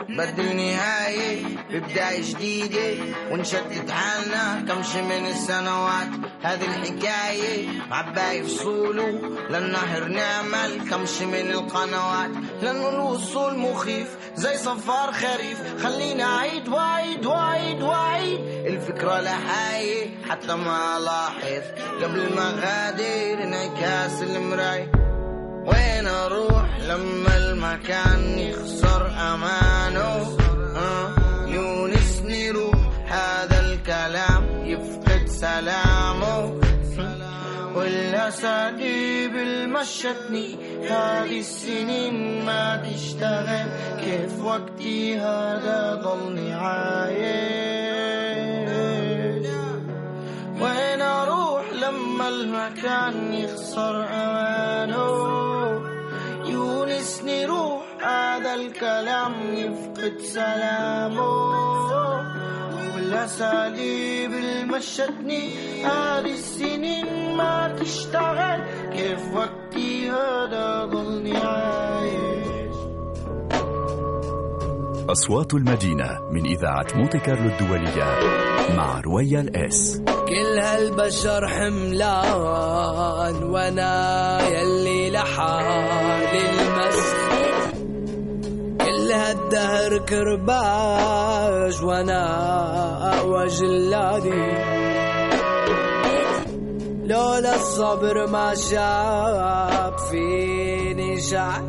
[0.10, 1.45] بدل نهاية
[1.76, 6.08] ببداية جديدة ونشتت حالنا كمش من السنوات.
[6.44, 9.10] هذه الحكاية عباية فصوله
[9.50, 12.30] للنهر نعمل كمش من القنوات.
[12.62, 15.84] لأنه الوصول مخيف زي صفار خريف.
[15.84, 21.64] خلينا أعيد وأعيد وأعيد وأعيد الفكرة لحاية حتى ما لاحظ
[22.04, 24.92] قبل ما غادر انعكاس المراية
[25.66, 30.38] وين أروح لما المكان يخسر أمانه؟
[30.76, 31.25] آه،
[31.56, 36.62] يونسني روح هذا الكلام يفقد سلامه.
[37.76, 40.48] والاساليب المشتني
[40.90, 43.68] هذه السنين ما تشتغل.
[44.04, 47.56] كيف وقتي هذا ضلني عايش؟
[50.62, 55.12] وين أروح لما المكان يخسر أمانه؟
[56.46, 61.56] يونسني روح هذا الكلام يفقد سلامه.
[62.96, 65.50] والأساليب المشتني
[65.86, 68.62] هذه السنين ما تشتغل.
[68.94, 72.76] كيف وقتي هذا ضلني عايش؟
[75.10, 78.20] أصوات المدينة من إذاعة مونتي كارلو الدولية
[78.78, 80.02] مع رويال إس.
[80.08, 86.75] كل هالبشر حملان وأنا يلي لحالي.
[89.16, 92.24] هالدهر كرباج وأنا
[93.14, 94.54] اقوى جلادي
[97.06, 101.64] لولا الصبر ما شاب في شعر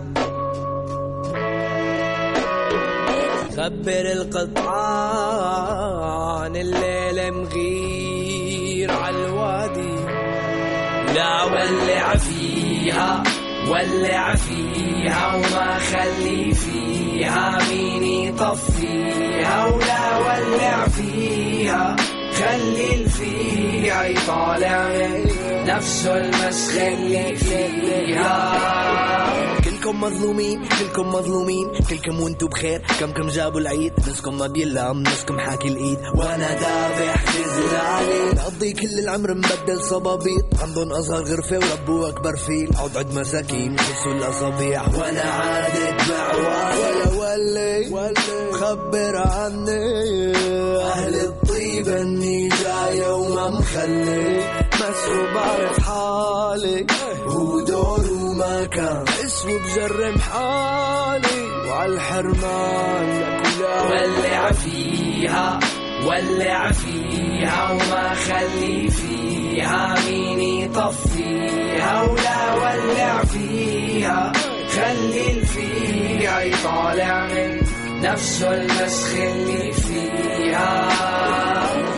[3.57, 4.05] خبر
[5.17, 9.97] القطعان الليل مغير عالوادي
[11.15, 13.23] لا ولع فيها
[13.69, 17.06] ولع فيها وما خلي فيها.
[17.17, 21.97] مين يطفيها ولا ولع فيها.
[22.33, 24.89] خلي الفيها يطالع
[25.67, 28.57] نفسه المسخ اللي فيها.
[29.87, 32.83] كلكم مظلومين كلكم مظلومين كلكم وانتو بخير.
[33.01, 35.99] كم كم جابوا العيد نسكم ما بيلام نسكم حاكي الإيد.
[36.15, 40.45] وأنا دافع جزلالي نقضي كل العمر مبدل صبابيط.
[40.63, 42.71] عندهم أصغر غرفة وربوا أكبر فيل.
[42.77, 44.83] عود عد مساكين يحسوا الأصابيع.
[44.83, 50.37] وأنا عادت بعوالي ولا ولي خبر عني.
[50.83, 54.56] أهل الطيب إني جاي وما مخلي.
[54.77, 56.87] مسحوب بعرف حالي.
[57.27, 59.05] ودور ومكان.
[59.25, 61.69] اسمه بجرم حالي.
[61.69, 65.61] وعالحرمان لكلها ولع فيها
[66.07, 69.95] ولع فيها وما خلي فيها.
[70.09, 74.33] مين يطفيها ولا ولع فيها.
[74.77, 77.61] خلي الفيها يطالع من
[78.03, 80.89] نفسه المسخ اللي فيها.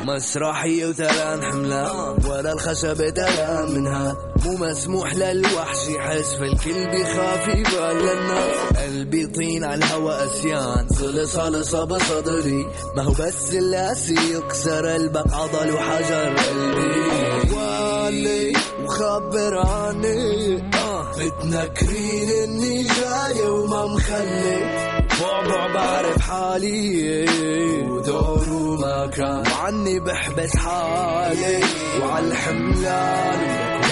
[0.08, 4.16] مسرحية وثلان حملان ولا الخشبة تلان منها.
[4.44, 10.88] مو مسموح للوحش يحس فالكل بيخاف يبان للناس قلبي طين على الهوى أسيان.
[10.88, 12.66] صلص صلصة بصدري
[12.96, 17.54] ما هو بس اللاسي يكسر قلبك عضل وحجر قلبي.
[17.54, 18.52] والي
[18.84, 21.12] وخبر عني آه.
[21.18, 24.87] بتنكرين إني جاي وما مخلي.
[25.48, 27.24] بعبع بعرف حالي
[27.88, 31.60] ودور ومكان وعني بحبس حالي
[32.02, 33.40] وعالحملان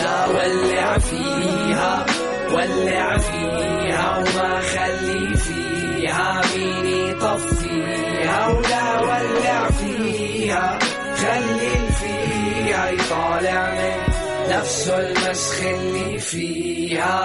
[0.02, 2.06] لا ولع فيها
[2.52, 6.42] ولع فيها وما خلي فيها.
[6.56, 10.78] مين يطفيها ولا ولع فيها؟
[11.16, 13.96] خلي فيها يطالع من
[14.50, 17.16] نفسه المسخ اللي فيها.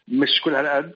[0.07, 0.93] مش كل هالقد.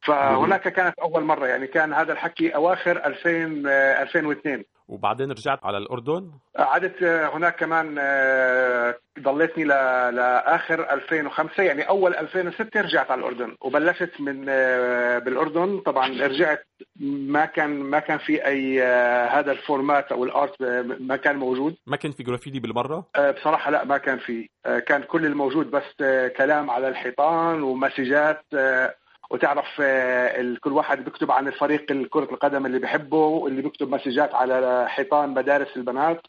[0.00, 5.78] فهناك كانت أول مرة يعني كان هذا الحكي أواخر 2000 آه، 2002 وبعدين رجعت على
[5.78, 13.56] الأردن؟ قعدت آه، هناك كمان آه، ضليتني لآخر 2005 يعني أول 2006 رجعت على الأردن.
[13.60, 15.78] وبلشت من آه، بالأردن.
[15.80, 16.66] طبعا رجعت
[17.00, 21.16] ما كان ما كان في أي آه، هذا ال format أو ال art آه، ما
[21.16, 21.76] كان موجود.
[21.86, 24.48] ما كان في جرافيتي بالمرة؟ آه، بصراحة لا ما كان في.
[24.66, 28.94] آه، كان كل الموجود بس آه، كلام على الحيطان ومسجات آه،
[29.30, 34.86] وتعرف آه، كل واحد بيكتب عن الفريق كرة القدم اللي بحبه واللي بيكتب مسجات على
[34.88, 36.26] حيطان مدارس البنات.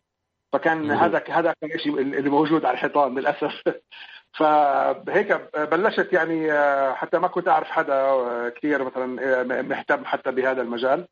[0.53, 0.91] فكان.
[0.91, 3.63] هذا هذا كان الشيء اللي موجود على الحيطان للأسف.
[4.39, 9.05] فهيك بلشت يعني آه، حتى ما كنت أعرف حدا آه، كثير مثلا
[9.62, 11.07] مهتم حتى بهذا المجال.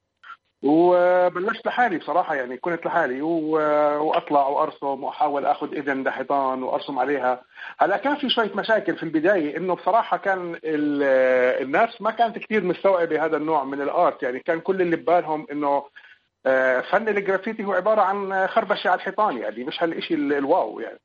[0.64, 7.42] وبلشت لحالي بصراحة يعني كنت لحالي وأطلع وأرسم وأحاول آخذ إذن لحيطان وأرسم عليها.
[7.80, 12.64] هلا كان في شوية مشاكل في البداية إنه بصراحة كان ال- الناس ما كانت كثير
[12.64, 14.24] مستوعبة هذا النوع من ال art.
[14.24, 15.84] يعني كان كل اللي ببالهم إنه
[16.46, 20.80] آه، فن الجرافيتي هو عبارة عن خربشة على الحيطان يعني مش هالشيء ال- ال wow
[20.80, 21.00] يعني.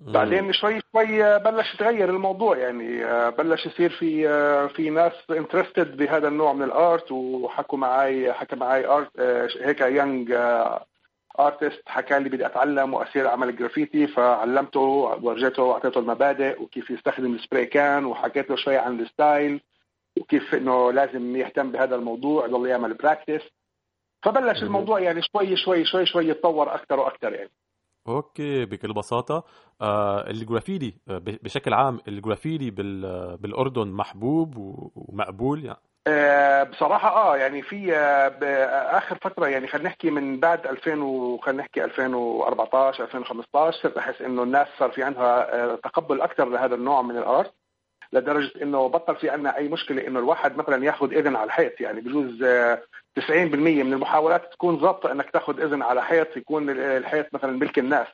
[0.00, 2.56] بعدين شوي شوي بلش يتغير الموضوع.
[2.56, 7.78] يعني آه، بلش يصير في آه، في ناس interested بهذا النوع من ال art وحكوا
[7.78, 10.32] معي حكى معي art آه، هيك young
[11.40, 14.80] artist حكى لي بدي أتعلم وأصير أعمل جرافيتي فعلمته
[15.22, 19.60] ورجيته واعطيته المبادئ وكيف يستخدم ال spray can وحكيت له شوي عن ال style
[20.20, 23.42] وكيف إنه لازم يهتم بهذا الموضوع يضل يعمل practice
[24.22, 27.50] فبلش الموضوع يعني شوي شوي شوي شوي يتطور أكثر وأكثر يعني.
[28.08, 29.44] okay بكل بساطة.
[29.80, 34.54] آه الجرافيتي آه، بشكل عام الجرافيتي بال- بالأردن محبوب
[34.96, 35.78] ومقبول يعني.
[36.06, 37.86] آه، بصراحة آه يعني في
[38.40, 44.42] بآخر فترة يعني خلينا نحكي من بعد 2000 وخلينا نحكي 2014 2015 صرت احس إنه
[44.42, 47.54] الناس صار في عندها تقبل أكثر لهذا النوع من الأرت
[48.12, 52.00] لدرجة إنه بطل في عندنا أي مشكلة إنه الواحد مثلا ياخذ إذن على الحيط يعني
[52.00, 52.44] بجوز
[53.20, 58.06] 90% من المحاولات تكون ظابطة إنك تاخذ إذن على حيط يكون الحيط مثلا ملك الناس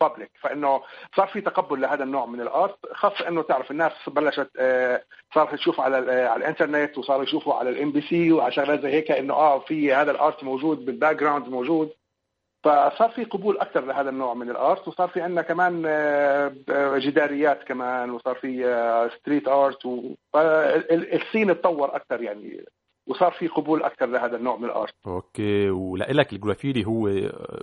[0.00, 0.82] بابليك فإنه
[1.16, 2.76] صار في تقبل لهذا النوع من الآرت.
[2.92, 5.02] خاصه إنه تعرف الناس بلشت آه،
[5.34, 8.88] صارت تشوف على آه، على الإنترنت وصاروا يشوفوا على الام بي سي وعلى شغلات زي
[8.88, 11.92] هيك إنه آه في هذا ال art موجود بال background موجود.
[12.64, 14.88] فصار في قبول أكثر لهذا النوع من ال art.
[14.88, 18.10] وصار في عندنا كمان آه، آه، جداريات كمان.
[18.10, 22.64] وصار في street art وال scene اتطور أكثر يعني.
[23.06, 24.94] وصار في قبول أكثر لهذا النوع من ال art.
[25.06, 27.10] okay ولك الجرافيتي هو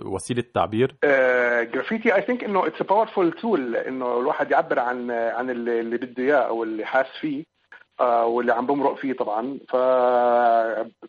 [0.04, 0.96] وسيلة تعبير؟
[1.72, 6.36] جرافيتي I think إنه it's powerful tool إنه الواحد يعبر عن عن اللي, بده إياه
[6.36, 7.44] أو اللي حاس فيه
[8.00, 9.58] آه، واللي عم بمرق فيه طبعا.
[9.68, 9.76] ف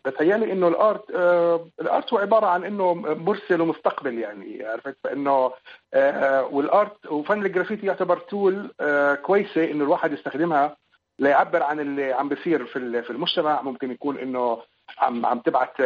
[0.04, 4.96] بتهيألي إنه ال art آه، ال art هو عبارة عن إنه مرسل ومستقبل يعني عرفت؟
[5.04, 5.52] فإنه
[5.94, 8.70] آه، وال art وفن الجرافيتي يعتبر tool
[9.22, 10.76] كويسة إنه الواحد يستخدمها
[11.18, 13.62] ليعبر عن اللي عم بيصير في في المجتمع.
[13.62, 14.62] ممكن يكون إنه
[14.98, 15.80] عم عم تبعت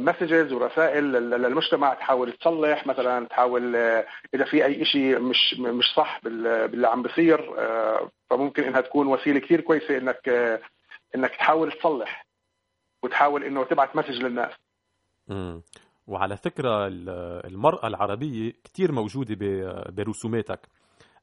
[0.00, 5.84] messages ورسائل لل- للمجتمع تحاول تصلح مثلا تحاول آه، إذا في أي شيء مش مش
[5.96, 10.60] صح بال- باللي عم بيصير آه، فممكن إنها تكون وسيلة كثير كويسة إنك آه،
[11.14, 12.26] إنك تحاول تصلح
[13.02, 14.52] وتحاول إنه تبعت مسج للناس.
[15.28, 15.62] مم.
[16.06, 19.36] وعلى فكرة ال- المرأة العربية كتير موجودة
[19.88, 20.60] برسوماتك.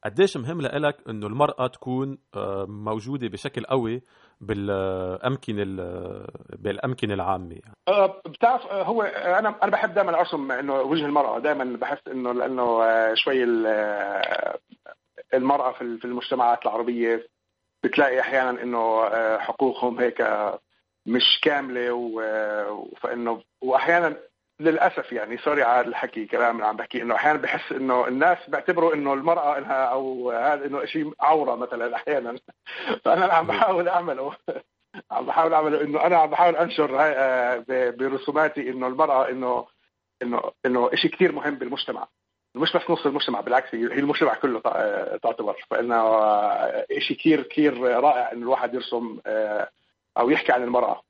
[0.05, 4.01] قديش مهم لك إنه المرأة تكون آه، موجودة بشكل قوي
[4.41, 6.27] بالامكنه ال-
[6.59, 11.39] بالأمكنة العامة آه، بتعرف آه، هو آه، أنا أنا بحب دائما أرسم إنه وجه المرأة
[11.39, 14.59] دائما بحس إنه لأنه آه، شوي ال- آه،
[15.33, 17.27] المرأة في ال- في المجتمعات العربية
[17.83, 20.21] بتلاقي أحيانا إنه آه، حقوقهم هيك
[21.05, 24.17] مش كاملة و- فإنه واحيانا
[24.59, 28.93] للأسف يعني سوري على الحكي كلام اللي عم بحكي إنه أحيانا بحس إنه الناس بيعتبروا
[28.93, 32.35] إنه المرأة انها أو هذا إنه شيء عورة مثلا أحيانا.
[33.05, 34.33] فأنا اللي عم بحاول أعمله.
[35.11, 39.67] عم بحاول أعمله إنه أنا عم بحاول أنشر آه، برسوماتي إنه المرأة إنه
[40.21, 42.07] إنه إنه شيء كثير مهم بالمجتمع.
[42.55, 45.65] مش بس نص المجتمع بالعكس هي المجتمع كله آه، تعتبر.
[45.69, 49.19] فإنه آه، شيء كثير كثير رائع إنه الواحد يرسم
[50.17, 51.08] أو يحكي عن المرأة.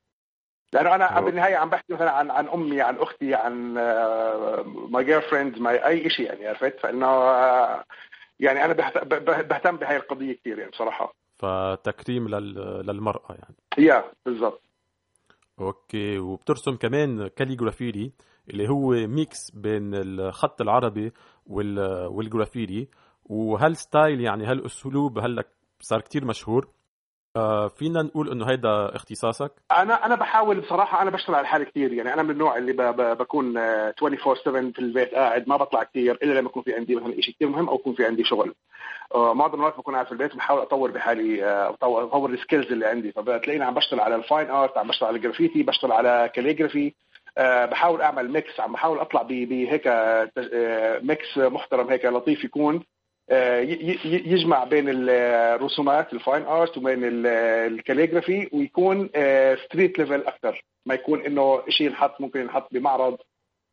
[0.72, 3.74] لأنه أنا بالنهاية عم بحكي مثلا عن عن أمي عن أختي عن
[4.90, 7.84] my girlfriend my أي شيء يعني عرفت؟ فإنه آه،
[8.40, 8.72] يعني أنا
[9.42, 11.12] بهتم بهاي القضية كثير يعني بصراحة.
[11.36, 13.54] فتكريم لل- للمرأة يعني.
[13.78, 14.62] yeah بالضبط.
[15.60, 18.12] okay وبترسم كمان calligraffiti
[18.50, 21.12] اللي هو mix بين الخط العربي
[21.46, 22.88] وال والجرافيتي
[23.24, 25.44] وهال style يعني هالأسلوب هلأ
[25.80, 26.68] صار كتير مشهور.
[27.76, 32.14] فينا نقول إنه هيدا اختصاصك؟ أنا أنا بحاول بصراحة أنا بشتغل على حالي كثير يعني
[32.14, 35.82] أنا من النوع اللي ب ب بكون آه، 24 7 في البيت قاعد ما بطلع
[35.82, 38.54] كثير إلا لما يكون في عندي مثلا شيء كثير مهم أو يكون في عندي شغل.
[39.14, 42.72] آه، معظم الوقت بكون قاعد في البيت بحاول أطور بحالي آه، اطور أطور ال skills
[42.72, 43.12] اللي عندي.
[43.12, 46.94] فبتلاقيني عم بشتغل على ال fine art عم بشتغل على الجرافيتي بشتغل على calligraphy
[47.38, 52.74] آه، بحاول أعمل mix عم بحاول أطلع بهيك آه، آه، mix محترم هيك لطيف يكون.
[52.76, 52.99] آه،
[54.04, 57.26] يجمع بين الرسومات ال fine art وبين ال-
[57.72, 59.08] ال calligraphy ويكون
[59.64, 60.64] street level أكثر.
[60.86, 63.18] ما يكون إنه شيء ينحط ممكن ينحط بمعرض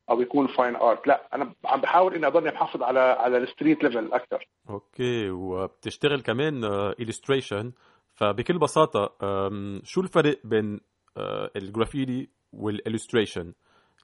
[0.09, 3.83] أو يكون fine art لا أنا عم بحاول إني أضلني محافظ على على ال street
[3.83, 4.47] level أكثر.
[4.69, 6.61] okay وبتشتغل كمان
[7.01, 7.65] illustration.
[8.13, 10.79] فبكل بساطة آم، شو الفرق بين
[11.17, 13.53] آه، الجرافيتي وال illustration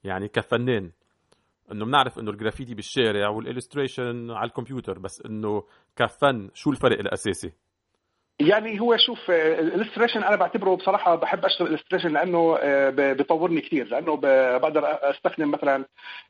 [0.04, 0.92] يعني كفنان.
[1.72, 5.64] إنه بنعرف إنه الجرافيتي بالشارع وال illustration على الكمبيوتر بس إنه
[5.96, 7.52] كفن شو الفرق الأساسي؟
[8.40, 13.62] يعني هو شوف ال illustration أنا بعتبره بصراحة بحب أشتغل ال illustration لأنه آه، بيطورني
[13.62, 14.16] كثير لأنه
[14.58, 15.86] بقدر أستخدم مثلا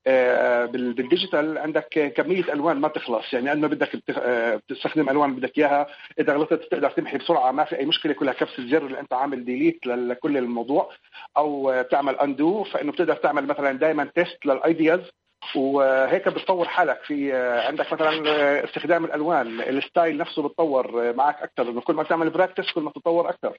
[0.08, 5.36] آه، بال- بال digital عندك كمية ألوان ما بتخلص يعني ما بدك آه، بتستخدم ألوان
[5.36, 5.88] بدك إياها
[6.20, 9.46] إذا غلطت بتقدر تمحي بسرعة ما في أي مشكلة كلها كبسة زر اللي أنت عامل
[9.46, 10.90] delete لكل الموضوع
[11.38, 15.02] أو بتعمل undo فإنه بتقدر تعمل مثلا دائما test لل ideas
[15.56, 21.12] وهيك بتطور حالك في آه، عندك مثلا آه، استخدام الألوان ال style نفسه بتطور آه،
[21.12, 23.58] معك أكثر إنه كل ما تعمل practice كل ما تتطور أكثر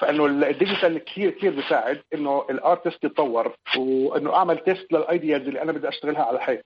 [0.00, 5.40] فإنه ال digital كثير كثير بيساعد إنه ال artist يتطور وإنه أعمل test لل ideas
[5.42, 6.64] اللي أنا بدي أشتغلها على الحيط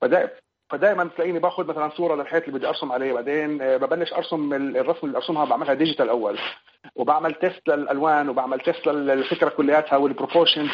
[0.00, 0.30] فدا
[0.70, 4.76] فدائما تلاقيني باخذ مثلا صورة للحيط اللي بدي أرسم عليه بعدين آه، ببلش أرسم ال-
[4.76, 6.38] الرسم اللي أرسمها بعملها digital أول.
[6.96, 10.70] وبعمل test للألوان وبعمل test للفكرة كلياتها وال proportions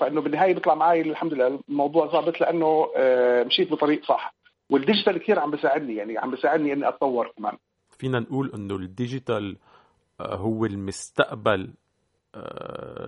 [0.00, 4.34] فإنه بالنهاية بيطلع معي الحمد لله الموضوع ظابط لأنه آه، مشيت بطريق صح.
[4.70, 7.56] وال digital كثير عم بيساعدني يعني عم بيساعدني إني أتطور كمان.
[7.98, 9.56] فينا نقول إنه ال digital
[10.20, 11.70] آه، هو المستقبل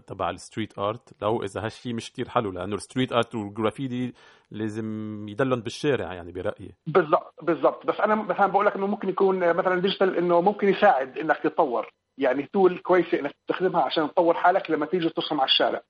[0.06, 1.22] تبع ال street art.
[1.22, 4.12] لو إذا هالشيء مش كتير حلو لأنه ال street art والجرافيتي
[4.50, 6.74] لازم يدلن بالشارع يعني برأيي.
[6.86, 7.86] بالضبط بالضبط.
[7.86, 11.90] بس أنا مثلا بقول لك إنه ممكن يكون مثلا digital إنه ممكن يساعد إنك تتطور.
[12.18, 15.80] يعني tool كويسة إنك تستخدمها عشان تطور حالك لما تيجي ترسم على الشارع.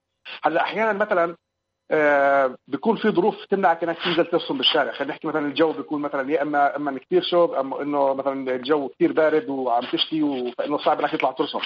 [0.43, 1.37] هلأ أحيانا مثلا
[1.91, 4.93] آه بيكون في ظروف تمنعك إنك تنزل ترسم بالشارع.
[4.93, 8.89] خلينا نحكي مثلا الجو بيكون مثلا يا إما إما كثير شوب اما إنه مثلا الجو
[8.89, 11.59] كثير بارد وعم تشتي فإنه صعب إنك تطلع ترسم.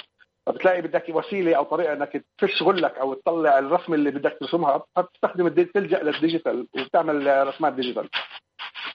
[0.45, 5.49] فبتلاقي بدك وسيلة أو طريقة إنك تفش غلك أو تطلع الرسمة اللي بدك ترسمها فبتستخدم.
[5.49, 8.09] تلجأ لل digital وبتعمل رسمات digital.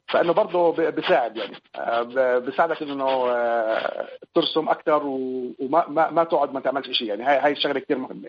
[0.08, 1.56] فإنه برضه بيساعد يعني.
[1.76, 7.22] آه، بيساعدك إنه آه، ترسم أكثر وما ما, ما تقعد ما تعملش شيء يعني.
[7.22, 8.28] هاي هاي الشغلة كثير مهمة.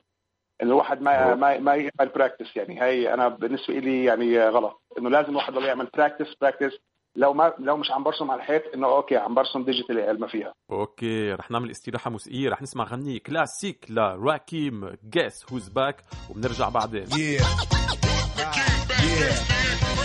[0.62, 2.80] إنه الواحد ما ما ما يعمل practice يعني.
[2.80, 4.82] هاي أنا بالنسبة لي يعني غلط.
[4.98, 6.78] إنه لازم الواحد يعمل practice practice
[7.16, 10.54] لو ما لو مش عم برسم على الحيط إنه okay عم برسم digitally ما فيها.
[10.72, 17.06] okay رح نعمل استراحه موسيقيه رح نسمع غنية كلاسيك لراكيم guess who's back وبنرجع بعدين.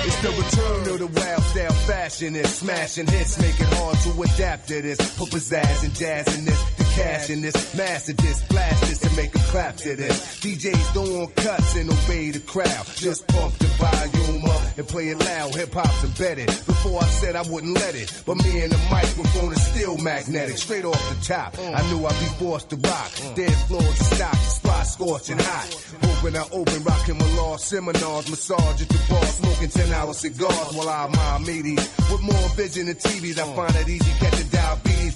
[0.08, 2.36] It's the return of the wild style fashion.
[2.36, 4.98] Is smashing hits, make it hard to adapt to this.
[5.18, 9.16] Put pizzazz and jazz in this, the cash in this, master this, blast this and
[9.16, 10.40] make a clap to this.
[10.40, 12.86] DJs don't want cuts and obey the crowd.
[12.96, 15.54] Just pump the volume up and play it loud.
[15.54, 16.46] Hip hop's embedded.
[16.46, 20.56] Before I said I wouldn't let it, but me and the microphone is still magnetic.
[20.58, 23.12] Straight off the top, I knew I'd be forced to rock.
[23.34, 25.68] Dead floors stock, spot scorching hot.
[26.02, 30.72] Hoping I open, rocking my law seminars, massage at the bar, smoking 10 hour cigars
[30.74, 31.84] while I'm my meaties.
[32.10, 34.45] With more vision than TVs, I find it easy catching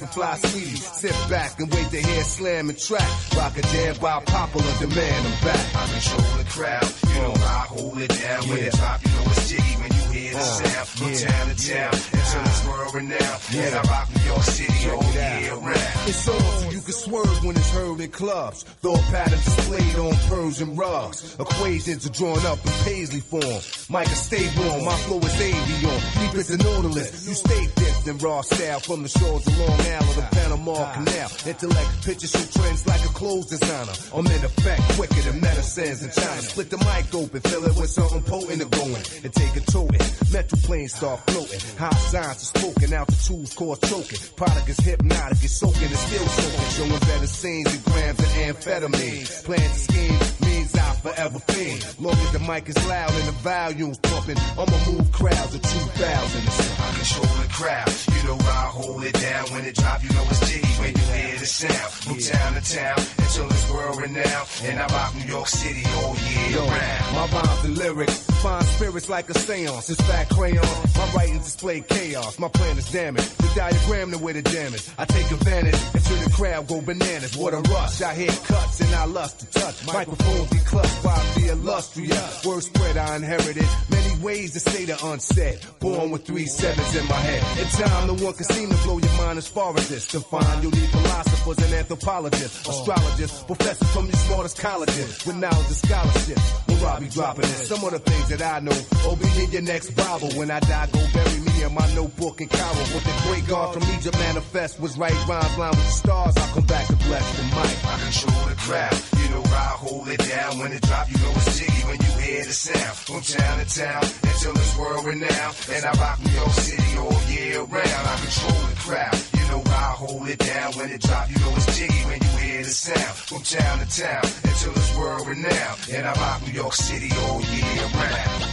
[0.00, 0.86] from fly sweeties.
[0.96, 3.10] Sit back and wait to hear slam and track.
[3.36, 5.76] Rock a jam by popular demand, I'm back.
[5.76, 8.48] I control the crowd, you know I hold it down.
[8.48, 10.88] When it drop, you know it's jiggy when you hear the uh, sound.
[10.88, 13.40] From town to town, until it's world renowned.
[13.52, 15.90] And I rock New York City all year round.
[16.08, 18.62] It's on so you can swerve when it's heard in clubs.
[18.62, 21.36] Thought patterns displayed on Persian rugs.
[21.38, 23.60] Equations are drawn up in paisley form.
[23.90, 26.20] Micah, stay warm, my flow is avion.
[26.20, 29.80] Deep as the Nautilus, you stay dipped in raw style from the shores of Long
[29.90, 31.30] Island to Panama Canal.
[31.46, 33.92] Intellect pictures show trends like a clothes designer.
[34.14, 36.42] I'm in effect quicker than medicines in China.
[36.42, 40.06] Split the mic open, fill it with something potent and going, and take a toting.
[40.32, 41.60] Metal planes start floating.
[41.76, 44.20] High science is spoken, altitudes cause choking.
[44.36, 46.70] Product is hypnotic, it's soaking, it's still soaking.
[46.76, 49.44] Showing better scenes and grams of amphetamine.
[49.44, 51.80] Plans to scheme means I forever fiend.
[51.98, 56.42] Long as the mic is loud and the volume's pumping, I'ma move crowds of 2,000.
[56.80, 59.44] I control the crowd, you know I hold it down.
[59.50, 61.92] When it drop, you know it's jiggy when you hear the sound.
[62.04, 64.48] From town to town until it's world renowned.
[64.64, 67.04] And I rock New York City all year Yo, round.
[67.16, 69.90] My rhymes and lyrics find spirits like a seance.
[69.90, 70.64] It's fat crayon.
[70.96, 72.38] My writings display chaos.
[72.38, 73.36] My plan is damaged.
[73.38, 74.88] The diagram the way the damage.
[74.98, 77.36] I take advantage until the crowd go bananas.
[77.36, 78.02] What a rush.
[78.02, 79.86] I hear cuts and I lust to touch.
[79.86, 82.44] Microphones be clutched by the illustrious.
[82.44, 83.68] Word spread I inherited.
[83.90, 85.60] Many ways to say the unsaid.
[85.80, 87.42] Born with three sevens in my head.
[87.60, 90.72] In time, no one can seem to blow your mind as far To find you'll
[90.72, 92.70] need philosophers and anthropologists, oh.
[92.72, 96.38] astrologists, professors from the smartest colleges with knowledge and scholarship.
[96.66, 98.74] Will I be dropping in some of the things that I know?
[99.06, 100.30] Or be in your next Bible.
[100.32, 102.84] When I die, go bury me in my notebook in Cairo.
[102.96, 106.36] What the great God from Egypt manifest was right rhymes line with the stars.
[106.38, 107.84] I'll come back to bless the mic.
[107.84, 108.96] I control the crowd.
[109.22, 110.58] You know I hold it down.
[110.58, 112.96] When it drop, you know it's jiggy when you hear the sound.
[112.96, 115.56] From town to town until it's world renowned.
[115.70, 118.04] And I rock New York City all year round.
[118.08, 119.39] I control the crowd.
[119.50, 120.72] You know I hold it down.
[120.74, 123.16] When it drop, you know it's jiggy when you hear the sound.
[123.26, 125.80] From town to town until it's world renowned.
[125.92, 128.44] And I rock New York City all year round.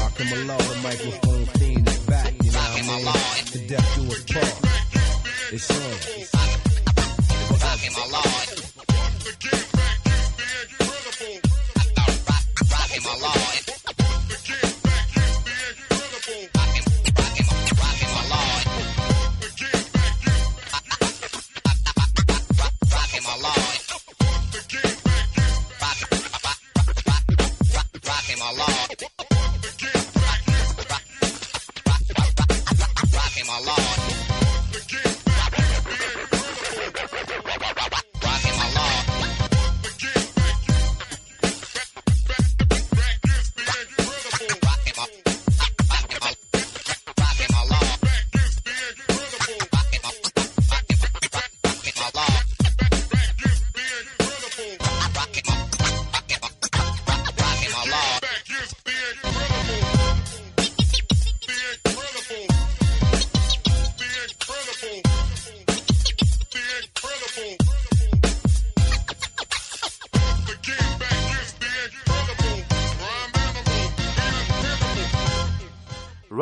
[0.00, 2.34] Rockin' my law, the microphone fiend is back.
[2.44, 3.44] You know what I mean?
[3.52, 4.58] To death do us part.
[5.50, 6.36] It's on.
[7.56, 8.04] Rockin' my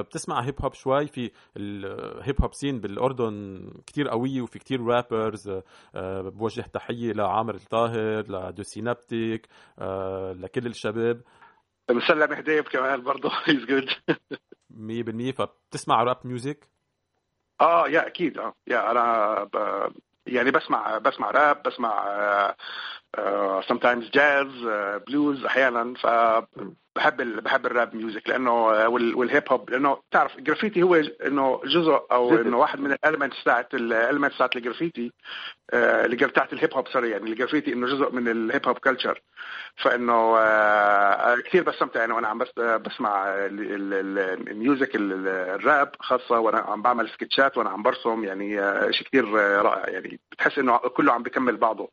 [0.00, 5.60] بتسمع hip hop شوي في ال hip hop scene بالأردن كتير قوية وفي كتير rappers
[5.94, 9.48] بوجه تحية لعامر الطاهر لدو سينابتيك
[9.78, 11.20] آه، لكل الشباب.
[11.90, 13.86] مسلم هديب كمان برضه he's good
[14.76, 16.68] 100% فبتسمع rap music
[17.60, 19.56] آه yeah أكيد آه yeah أنا ب...
[20.26, 22.54] يعني بسمع بسمع راب بسمع
[23.68, 24.48] sometimes jazz
[25.06, 25.94] blues أحيانا
[26.94, 27.40] فبحب ال...
[27.40, 29.14] بحب ال rap music لأنه آه، وال...
[29.14, 30.94] وال hip hop لأنه تعرف الجرافيتي هو
[31.26, 35.12] إنه جزء أو إنه واحد من ال elements تاعت ال elements تاعت الجرافيتي
[35.72, 38.78] آه، اللي تاعت ال hip hop sorry يعني الجرافيتي إنه جزء من ال hip hop
[38.78, 39.20] culture
[39.76, 45.12] فإنه آه، كثير بستمتع يعني وأنا عم بس بسمع ال- ال- ال- ال music ال-
[45.12, 48.56] ال- الراب خاصة وأنا عم بعمل sketchات وأنا عم برسم يعني
[48.92, 51.90] شيء كثير رائع يعني بتحس إنه كله عم بكمل بعضه.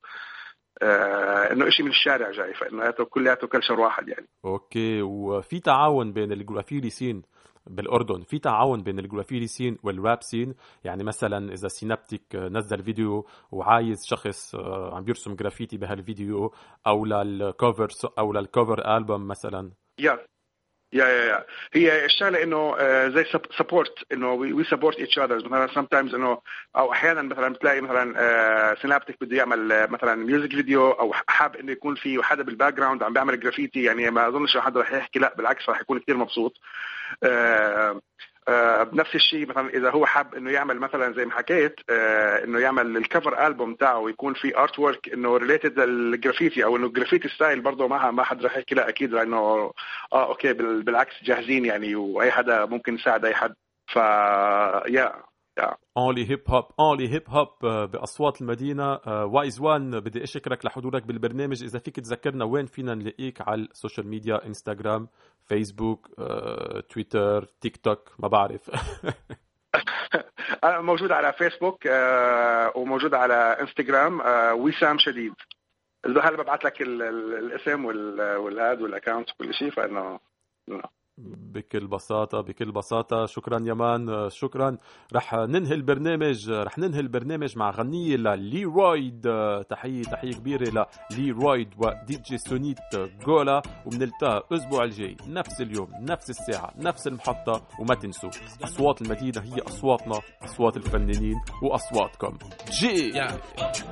[0.82, 4.27] آه، إنه شيء من الشارع جاي فإنه كلياته culture واحد يعني.
[4.45, 5.01] okay.
[5.01, 7.22] وفي تعاون بين ال graffiti scene
[7.67, 10.55] بالأردن في تعاون بين ال graffiti scene وال rap scene.
[10.84, 16.53] يعني مثلا إذا سينابتيك نزل فيديو وعايز شخص آه، عم بيرسم جرافيتي بهالفيديو
[16.88, 17.88] أو لل cover
[18.19, 19.71] أو لل cover album مثلا.
[19.99, 20.20] yeah
[20.93, 22.77] yeah yeah yeah هي الشغله انه
[23.09, 23.25] زي
[23.57, 26.41] support انه we support each others مثلا sometimes انه
[26.75, 31.71] أو أحيانا مثلا بتلاقي مثلا سينابتيك بده يعمل آه، مثلا music video أو حاب إنه
[31.71, 35.33] يكون في حدا بال background عم بيعمل جرافيتي يعني ما أظنش حدا رح يحكي لأ
[35.37, 36.57] بالعكس رح يكون كثير مبسوط.
[37.23, 38.01] آه،
[38.84, 42.97] بنفس الشيء مثلا إذا هو حاب إنه يعمل مثلا زي ما حكيت آه، إنه يعمل
[42.97, 47.28] ال cover album تاعه يكون في artwork إنه related لل graffiti أو إنه ال graffiti
[47.30, 49.74] style برضه ما ما حد رح يحكي لا أكيد لأنه آه
[50.30, 53.54] okay بال- بالعكس جاهزين يعني وأي حدا ممكن يساعد أي حد.
[53.88, 53.95] ف
[54.89, 55.14] يا
[55.97, 57.49] اونلي هيب هوب اونلي هيب هوب
[57.91, 58.99] بأصوات المدينة.
[59.07, 61.64] وايز وان بدي أشكرك لحضورك بالبرنامج.
[61.64, 65.07] إذا فيك تذكرنا وين فينا نلاقيك على ال social media انستغرام
[65.45, 68.70] فيسبوك آه، تويتر تيك توك ما بعرف.
[70.64, 75.34] أنا موجود على فيسبوك آه، وموجود على انستغرام آه، وسام شديد.
[76.05, 80.20] هلا ببعث لك ال- ال- الاسم وال- وال add وال account وكل شيء فانه
[81.24, 84.78] بكل بساطة بكل بساطة شكرا يا man آه، شكرا.
[85.15, 89.22] رح ننهي البرنامج رح ننهي البرنامج مع غنية للي رويد
[89.70, 92.78] تحية تحية كبيرة للي رويد ودي جي سونيت
[93.26, 93.61] جولا.
[93.86, 97.61] وبنلتقى الأسبوع الجاي نفس اليوم نفس الساعة نفس المحطة.
[97.80, 98.30] وما تنسوا
[98.63, 102.38] أصوات المدينة هي أصواتنا أصوات الفنانين وأصواتكم.
[102.72, 103.11] جي!
[103.13, 103.32] Yeah,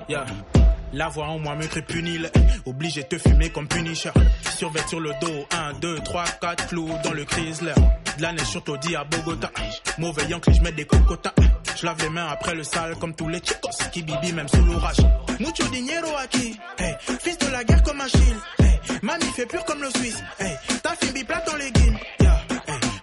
[0.09, 0.57] yeah.
[0.93, 2.31] La voix en moi me crée punile,
[2.65, 4.11] obligé de te fumer comme Punisher.
[4.57, 7.73] Survêt sur le dos, 1, 2, 3, 4, flou dans le Chrysler.
[8.17, 8.63] De la neige sur
[8.97, 9.51] à Bogota.
[9.97, 11.33] Mauvais yank, je mets des cocotas.
[11.75, 14.63] Je lave les mains après le sale comme tous les chicos qui bibi même sous
[14.63, 14.97] l'orage.
[15.39, 18.37] Mucho dinero aquí, hey, fils de la guerre comme Achille.
[18.59, 20.23] Hey, mami fait pur comme le Suisse.
[20.39, 21.97] Hey, ta fille biplate dans les guines.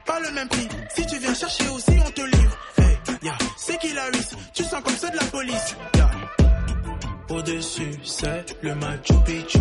[0.05, 0.69] Pas le même prix.
[0.95, 2.59] Si tu viens chercher aussi, on te livre.
[3.57, 5.77] C'est qui la ruisse Tu sens comme ceux de la police.
[7.31, 9.59] Au-dessus, c'est le Machu Picchu.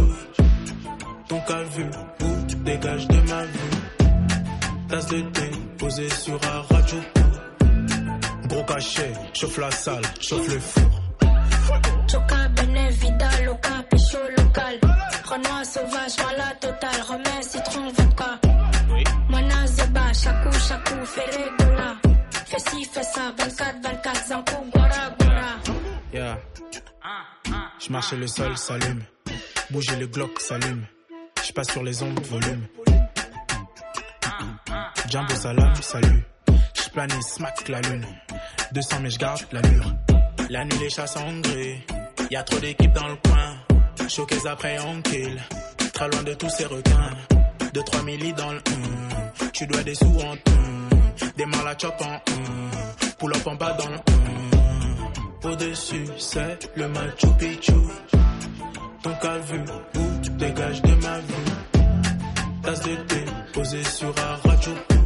[1.27, 1.89] Ton calvul,
[2.21, 3.59] ou dégage de ma vue.
[4.89, 7.21] Tasse de thé, posée sur Harajuku.
[8.47, 10.83] Gros cachet, chauffe la salle, chauffe le four.
[12.07, 14.79] Choca, Benet, Vidal, Loca, Pécho, local.
[15.25, 17.01] Renoir sauvage, voilà total.
[17.07, 18.39] Remets, citron, vodka.
[19.29, 21.95] Mona, Zeba, Chakou, Chakou, Ferré, Gola.
[22.45, 25.79] Fais ci, fais ça, 24, 24, Zankou, Gora, Gora.
[26.13, 26.37] Yeah.
[27.79, 29.03] Je marche et le sol s'allume.
[29.71, 30.85] Bouger le Glock s'allume.
[31.45, 32.67] Je passe sur les ondes, volume.
[35.09, 36.23] Jumbo salam, salut.
[36.73, 38.05] Je planais, smack la lune.
[38.71, 39.93] 200 mais je garde la mure.
[40.49, 41.77] La nuit les chats sont gris.
[42.31, 44.07] Y a trop d'équipes dans le coin.
[44.07, 45.39] Choqués après on kill.
[45.93, 47.11] Très loin de tous ces requins.
[47.73, 49.51] 2-3 milli dans le hum.
[49.51, 50.89] Tu dois des sous en hum.
[51.37, 52.71] Des mal à chop en hum.
[53.19, 53.97] Pull up en bas dans le.
[55.43, 57.73] Au-dessus, c'est le Machu Picchu.
[59.01, 59.65] Ton calvul,
[59.95, 61.81] ou dégage de ma vue?
[62.63, 64.99] Tasse de thé, posée sur Harajuku.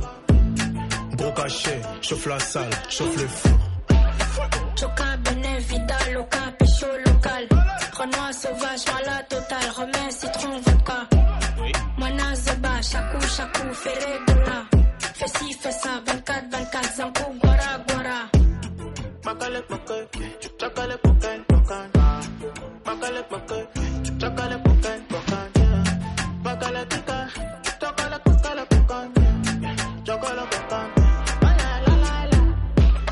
[1.18, 3.60] Gros cachet, chauffe la salle, chauffe le four.
[4.76, 7.48] Choca, Benet, Vidal, Loca, Pécho, local.
[7.98, 9.72] Renoir sauvage, voilà total.
[9.76, 11.10] Remets, citron, vodka.
[11.98, 14.66] Mona, Zeba, Chakou, Chakou, Ferré, Gola.
[15.16, 16.50] Fais ci, fais ça, 24,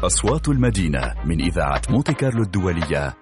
[0.04, 3.14] أصوات المدينة من إذاعة موتي كارلو الدولية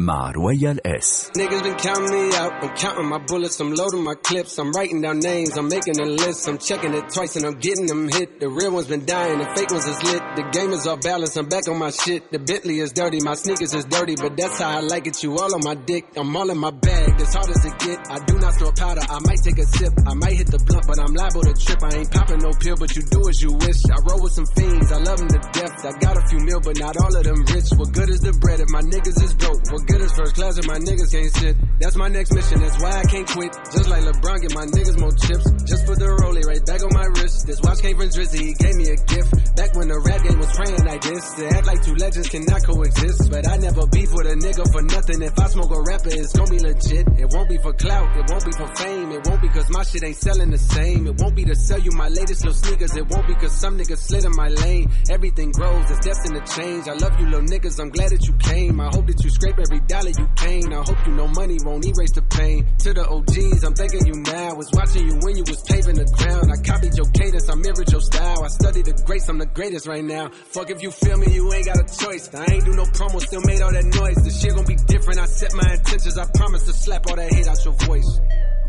[0.00, 2.52] مع رويال اس Niggas been counting me out.
[2.62, 3.58] I'm counting my bullets.
[3.60, 4.58] I'm loading my clips.
[4.58, 5.56] I'm writing down names.
[5.56, 6.46] I'm making a list.
[6.48, 8.38] I'm checking it twice and I'm getting them hit.
[8.38, 9.38] The real ones been dying.
[9.38, 10.22] The fake ones is lit.
[10.36, 11.34] The game is off balance.
[11.38, 12.30] I'm back on my shit.
[12.30, 13.20] The Bentley is dirty.
[13.30, 15.22] My sneakers is dirty, but that's how I like it.
[15.22, 16.04] You all on my dick.
[16.14, 17.18] I'm all in my bag.
[17.24, 17.98] As hard as it get.
[18.10, 19.04] I do not snort powder.
[19.16, 19.92] I might take a sip.
[20.06, 21.80] I might hit the blunt, but I'm liable to trip.
[21.88, 23.80] I ain't popping no pill, but you do as you wish.
[23.88, 24.92] I roll with some fiends.
[24.92, 25.76] I love them to death.
[25.88, 27.68] I got a few mil, but not all of them rich.
[27.80, 29.64] What good is the bread if my niggas is broke?
[29.72, 31.55] What good is first class if my niggas can't sit?
[31.79, 32.59] That's my next mission.
[32.61, 33.51] That's why I can't quit.
[33.75, 35.43] Just like LeBron, get my niggas more chips.
[35.67, 37.47] Just put the rollie right back on my wrist.
[37.47, 38.39] This watch came from Drizzy.
[38.39, 39.29] He gave me a gift.
[39.59, 41.23] Back when the rap game was praying like this.
[41.35, 43.27] To act like two legends cannot coexist.
[43.27, 45.19] But I never beef with a nigga for nothing.
[45.21, 47.05] If I smoke a rapper, it's gonna be legit.
[47.19, 48.07] It won't be for clout.
[48.15, 49.11] It won't be for fame.
[49.11, 51.07] It won't be cause my shit ain't selling the same.
[51.07, 52.95] It won't be to sell you my latest little sneakers.
[52.95, 54.87] It won't be cause some niggas slid in my lane.
[55.09, 55.89] Everything grows.
[55.91, 56.87] It's destined to change.
[56.87, 57.81] I love you little niggas.
[57.81, 58.79] I'm glad that you came.
[58.79, 60.73] I hope that you scrape every dollar you came.
[60.73, 62.65] I hope you know money won't erase the pain.
[62.85, 64.55] To the OGs, I'm thanking you now.
[64.55, 66.51] Was watching you when you was paving the ground.
[66.51, 67.49] I copied your cadence.
[67.49, 68.43] I mirrored your style.
[68.43, 69.29] I studied the greats.
[69.29, 70.29] I'm the greatest right now.
[70.29, 72.29] Fuck if you feel me, you ain't got a choice.
[72.33, 73.21] I ain't do no promo.
[73.21, 74.19] Still made all that noise.
[74.23, 75.19] The shit gon' be different.
[75.19, 76.17] I set my intentions.
[76.17, 78.19] I promise to slap all that hate out your voice.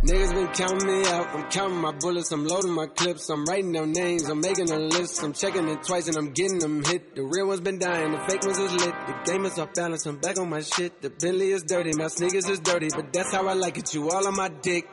[0.02, 1.28] Niggas been counting me out.
[1.32, 2.32] I'm counting my bullets.
[2.32, 3.30] I'm loading my clips.
[3.30, 4.28] I'm writing down names.
[4.28, 5.22] I'm making a list.
[5.22, 7.14] I'm checking it twice and I'm getting them hit.
[7.14, 8.10] The real ones been dying.
[8.10, 8.94] The fake ones is lit.
[9.06, 10.04] The game is off balance.
[10.06, 11.00] I'm back on my shit.
[11.00, 11.92] The Bentley is dirty.
[11.94, 12.88] My sneakers is dirty.
[12.92, 13.94] But that's how I like it.
[13.94, 14.88] You all on my dick.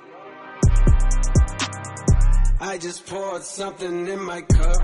[2.61, 4.77] I just poured something in my cup.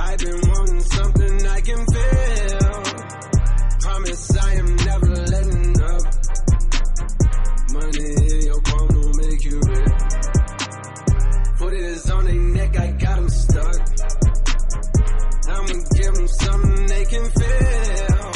[0.00, 2.82] I've been wanting something I can feel.
[3.80, 6.29] Promise I am never letting up.
[7.72, 9.94] Money in your palm don't make you real.
[11.56, 11.72] Put
[12.10, 13.76] on their neck, I got them stuck.
[15.48, 18.30] I'ma give them something they can feel.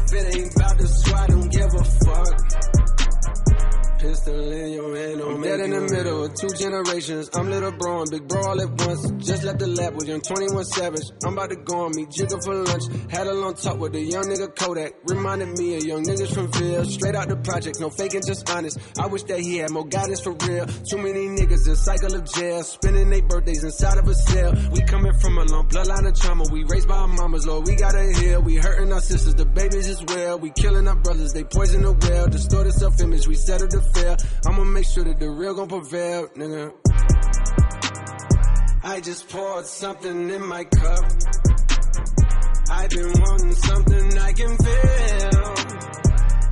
[0.00, 2.77] If it ain't about the squad, don't give a fuck.
[3.98, 7.30] Pistol in your hand, I'm dead in the middle of two generations.
[7.34, 9.10] I'm little bro and big bro all at once.
[9.26, 11.02] Just left the lab with young 21 Savage.
[11.26, 12.84] I'm about to go on me, jigger for lunch.
[13.10, 14.92] Had a long talk with a young nigga Kodak.
[15.02, 16.84] Reminded me of young niggas from Ville.
[16.84, 18.78] Straight out the project, no faking, just honest.
[19.00, 20.66] I wish that he had more guidance for real.
[20.66, 22.62] Too many niggas in cycle of jail.
[22.62, 24.54] Spending their birthdays inside of a cell.
[24.70, 26.44] We coming from a long bloodline of trauma.
[26.52, 28.42] We raised by our mamas, Lord, we gotta heal.
[28.42, 30.38] We hurting our sisters, the babies as well.
[30.38, 32.28] We killing our brothers, they poison the well.
[32.28, 33.87] Distorted self image, we settle to
[34.46, 36.72] I'ma make sure that the real gon' prevail, nigga.
[38.84, 41.04] I just poured something in my cup.
[42.70, 45.54] I've been wanting something I can feel.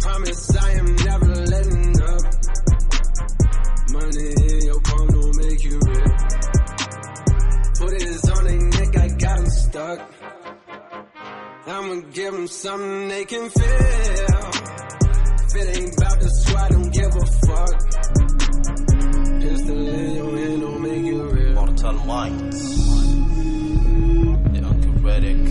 [0.01, 2.22] Promise I am never letting up.
[3.93, 6.16] Money in your palm don't make you real.
[7.78, 10.01] Put it on their neck, I got them stuck.
[11.66, 14.57] I'ma give them something they can feel.
[15.59, 17.74] It ain't about the squad, don't give a fuck.
[19.40, 21.54] Pistol in your hand don't make you real.
[21.54, 22.61] Mortal Minds
[24.52, 25.46] لأنكل ريدك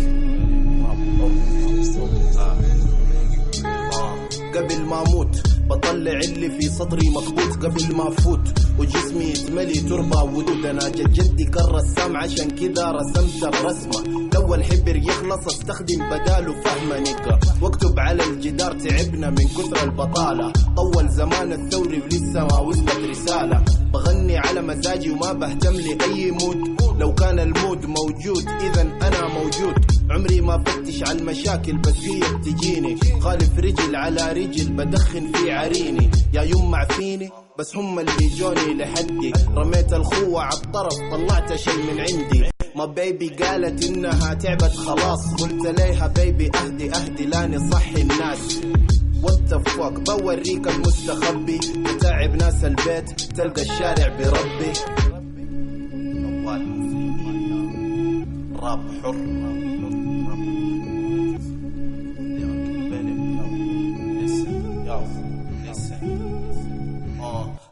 [4.56, 10.24] قبل ما أموت بطلع اللي في صدري مكبوت قبل ما افوت وجسمي يتملي تربة.
[10.24, 14.30] ودود أنا جد جدي كالرسام عشان كذا رسمت الرسمة.
[14.34, 20.54] لو الحبر يخلص استخدم بداله فهم نكا واكتب على الجدار تعبنا من كثر البطالة.
[20.76, 23.64] طول زمان الثوري ولسه ما وصلت رسالة.
[23.94, 26.58] بغني على مزاجي وما بهتم لأي مود.
[27.00, 29.76] لو كان المود موجود إذا أنا موجود.
[30.12, 36.10] عمري ما فتش على المشاكل بس هي بتجيني خالف رجل على رجل بدخن في عريني.
[36.34, 37.30] يا يمع فيني.
[37.60, 42.43] بس هم اللي جوني لحدي رميت الخوة على الطرف طلعت شيء من عندي.
[42.76, 45.41] ما بيبي قالت إنها تعبت خلاص.
[45.41, 48.62] قلت ليها بيبي أهدي أهدي لاني صحي الناس.
[49.24, 51.60] وات فوك بوريك المستخبي.
[51.78, 54.74] بتعب ناس البيت تلقى الشارع بربي.
[58.62, 59.64] راب حر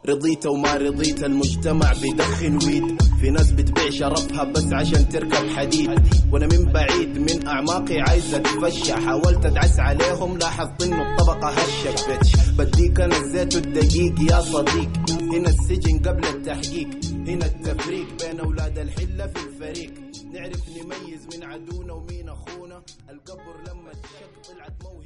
[0.08, 3.02] رضيت وما رضيت المجتمع بدخن ويد.
[3.20, 5.90] في ناس بتبيع شرفها بس عشان تركب حديد.
[6.32, 12.10] وأنا من بعيد من أعماقي عايز اتفشى حاولت أدعس عليهم لاحظت إنه الطبقة هشت.
[12.10, 14.90] بتش بديك أنا الزيت والدقيق يا صديق.
[15.10, 16.88] هنا السجن قبل التحقيق.
[17.28, 19.92] هنا التفريق بين أولاد الحلة في الفريق.
[20.32, 22.82] نعرف نميز من عدونا ومين أخونا.
[23.10, 25.03] القبر لما تشق طلعت موهبة.